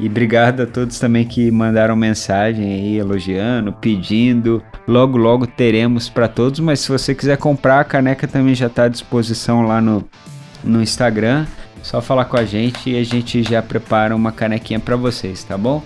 E 0.00 0.06
obrigado 0.08 0.62
a 0.62 0.66
todos 0.66 0.98
também 0.98 1.24
que 1.24 1.48
mandaram 1.50 1.94
mensagem 1.94 2.64
aí 2.64 2.98
elogiando, 2.98 3.72
pedindo. 3.72 4.60
Logo, 4.88 5.16
logo 5.16 5.46
teremos 5.46 6.08
para 6.08 6.26
todos. 6.26 6.58
Mas 6.58 6.80
se 6.80 6.88
você 6.88 7.14
quiser 7.14 7.36
comprar, 7.36 7.78
a 7.78 7.84
caneca 7.84 8.26
também 8.26 8.52
já 8.52 8.66
está 8.66 8.84
à 8.84 8.88
disposição 8.88 9.62
lá 9.62 9.80
no, 9.80 10.04
no 10.64 10.82
Instagram. 10.82 11.46
Só 11.82 12.00
falar 12.00 12.26
com 12.26 12.36
a 12.36 12.44
gente 12.44 12.90
e 12.90 12.98
a 12.98 13.04
gente 13.04 13.42
já 13.42 13.60
prepara 13.60 14.14
uma 14.14 14.30
canequinha 14.30 14.78
para 14.78 14.94
vocês, 14.96 15.42
tá 15.42 15.58
bom? 15.58 15.82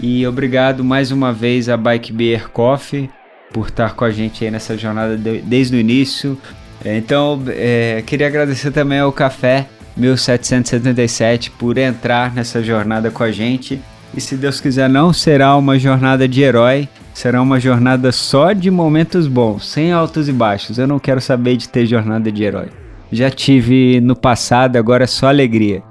E 0.00 0.26
obrigado 0.26 0.84
mais 0.84 1.10
uma 1.10 1.32
vez 1.32 1.68
a 1.68 1.76
Bike 1.76 2.12
Beer 2.12 2.48
Coffee 2.50 3.08
por 3.52 3.68
estar 3.68 3.94
com 3.94 4.04
a 4.04 4.10
gente 4.10 4.44
aí 4.44 4.50
nessa 4.50 4.76
jornada 4.76 5.16
de, 5.16 5.38
desde 5.40 5.76
o 5.76 5.78
início. 5.78 6.38
Então, 6.84 7.42
é, 7.48 8.02
queria 8.04 8.26
agradecer 8.26 8.70
também 8.70 8.98
ao 8.98 9.12
Café 9.12 9.66
1777 9.96 11.52
por 11.52 11.78
entrar 11.78 12.34
nessa 12.34 12.62
jornada 12.62 13.10
com 13.10 13.22
a 13.22 13.30
gente. 13.30 13.80
E 14.14 14.20
se 14.20 14.36
Deus 14.36 14.60
quiser, 14.60 14.88
não 14.88 15.12
será 15.12 15.56
uma 15.56 15.78
jornada 15.78 16.28
de 16.28 16.42
herói, 16.42 16.88
será 17.14 17.40
uma 17.40 17.58
jornada 17.58 18.12
só 18.12 18.52
de 18.52 18.70
momentos 18.70 19.26
bons, 19.26 19.66
sem 19.66 19.92
altos 19.92 20.28
e 20.28 20.32
baixos. 20.32 20.76
Eu 20.78 20.86
não 20.86 20.98
quero 20.98 21.20
saber 21.20 21.56
de 21.56 21.68
ter 21.68 21.86
jornada 21.86 22.30
de 22.30 22.42
herói 22.42 22.68
já 23.10 23.30
tive 23.30 24.00
no 24.00 24.16
passado, 24.16 24.76
agora 24.76 25.04
é 25.04 25.06
só 25.06 25.28
alegria. 25.28 25.82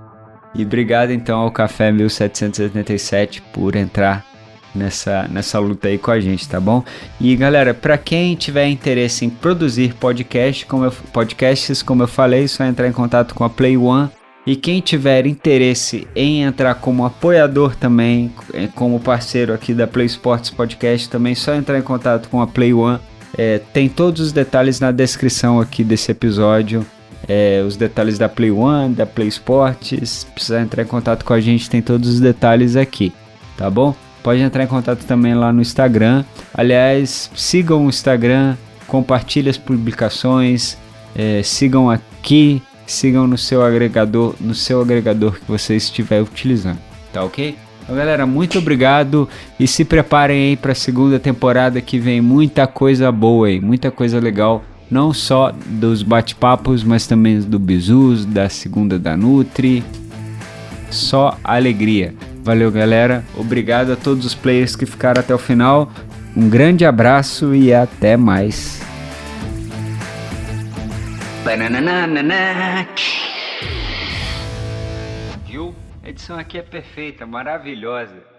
E 0.53 0.63
obrigado 0.63 1.11
então 1.11 1.39
ao 1.39 1.51
Café 1.51 1.91
1787 1.91 3.41
por 3.53 3.75
entrar 3.75 4.25
nessa, 4.73 5.27
nessa 5.29 5.59
luta 5.59 5.87
aí 5.87 5.97
com 5.97 6.11
a 6.11 6.19
gente, 6.19 6.47
tá 6.47 6.59
bom? 6.59 6.83
E 7.19 7.35
galera, 7.35 7.73
para 7.73 7.97
quem 7.97 8.35
tiver 8.35 8.67
interesse 8.67 9.25
em 9.25 9.29
produzir 9.29 9.93
podcast, 9.95 10.65
como 10.65 10.85
eu, 10.85 10.91
podcasts, 11.11 11.81
como 11.81 12.03
eu 12.03 12.07
falei, 12.07 12.47
só 12.47 12.63
entrar 12.63 12.87
em 12.87 12.91
contato 12.93 13.33
com 13.33 13.43
a 13.43 13.49
Play 13.49 13.77
One. 13.77 14.09
E 14.47 14.55
quem 14.55 14.79
tiver 14.79 15.25
interesse 15.25 16.07
em 16.15 16.43
entrar 16.43 16.75
como 16.75 17.03
apoiador 17.03 17.75
também, 17.75 18.31
é, 18.53 18.67
como 18.67 18.99
parceiro 18.99 19.53
aqui 19.53 19.73
da 19.73 19.87
Play 19.87 20.05
Sports 20.05 20.51
Podcast, 20.51 21.09
também 21.09 21.33
só 21.33 21.55
entrar 21.55 21.79
em 21.79 21.81
contato 21.81 22.29
com 22.29 22.39
a 22.39 22.45
Play 22.45 22.71
One. 22.71 22.99
É, 23.35 23.57
tem 23.57 23.89
todos 23.89 24.21
os 24.21 24.31
detalhes 24.31 24.79
na 24.79 24.91
descrição 24.91 25.59
aqui 25.59 25.83
desse 25.83 26.11
episódio 26.11 26.85
é, 27.27 27.63
os 27.65 27.75
detalhes 27.75 28.17
da 28.17 28.29
Play 28.29 28.51
One, 28.51 28.93
da 28.93 29.05
Play 29.05 29.27
Sports. 29.27 30.25
Precisar 30.33 30.61
entrar 30.61 30.83
em 30.83 30.87
contato 30.87 31.23
com 31.23 31.33
a 31.33 31.39
gente, 31.39 31.69
tem 31.69 31.81
todos 31.81 32.09
os 32.09 32.19
detalhes 32.19 32.75
aqui, 32.75 33.13
tá 33.57 33.69
bom? 33.69 33.95
Pode 34.23 34.41
entrar 34.41 34.63
em 34.63 34.67
contato 34.67 35.05
também 35.05 35.35
lá 35.35 35.53
no 35.53 35.61
Instagram. 35.61 36.23
Aliás, 36.53 37.29
sigam 37.35 37.85
o 37.85 37.89
Instagram, 37.89 38.55
compartilhem 38.87 39.49
as 39.49 39.57
publicações, 39.57 40.77
é, 41.15 41.43
sigam 41.43 41.89
aqui, 41.89 42.61
sigam 42.87 43.27
no 43.27 43.37
seu 43.37 43.63
agregador, 43.63 44.35
no 44.39 44.55
seu 44.55 44.81
agregador 44.81 45.33
que 45.33 45.45
você 45.47 45.75
estiver 45.75 46.21
utilizando, 46.21 46.79
tá 47.13 47.23
ok? 47.23 47.55
Então, 47.83 47.95
galera, 47.95 48.25
muito 48.25 48.57
obrigado 48.57 49.29
e 49.59 49.67
se 49.67 49.85
preparem 49.85 50.49
aí 50.49 50.57
para 50.57 50.71
a 50.71 50.75
segunda 50.75 51.19
temporada 51.19 51.79
que 51.79 51.99
vem 51.99 52.19
muita 52.19 52.65
coisa 52.65 53.11
boa 53.11 53.47
aí, 53.47 53.61
muita 53.61 53.91
coisa 53.91 54.19
legal 54.19 54.63
não 54.89 55.13
só 55.13 55.51
dos 55.51 56.03
bate-papos, 56.03 56.83
mas 56.83 57.07
também 57.07 57.39
do 57.39 57.59
Bizus, 57.59 58.25
da 58.25 58.49
segunda 58.49 58.99
da 58.99 59.17
Nutri. 59.17 59.83
Só 60.89 61.37
alegria. 61.43 62.13
Valeu, 62.43 62.71
galera. 62.71 63.23
Obrigado 63.35 63.91
a 63.91 63.95
todos 63.95 64.25
os 64.25 64.35
players 64.35 64.75
que 64.75 64.85
ficaram 64.85 65.19
até 65.19 65.33
o 65.33 65.37
final. 65.37 65.91
Um 66.35 66.47
grande 66.47 66.85
abraço 66.85 67.55
e 67.55 67.73
até 67.73 68.15
mais. 68.15 68.81
Viu? 75.47 75.75
A 76.03 76.09
edição 76.09 76.37
aqui 76.37 76.57
é 76.57 76.61
perfeita, 76.61 77.25
maravilhosa. 77.25 78.34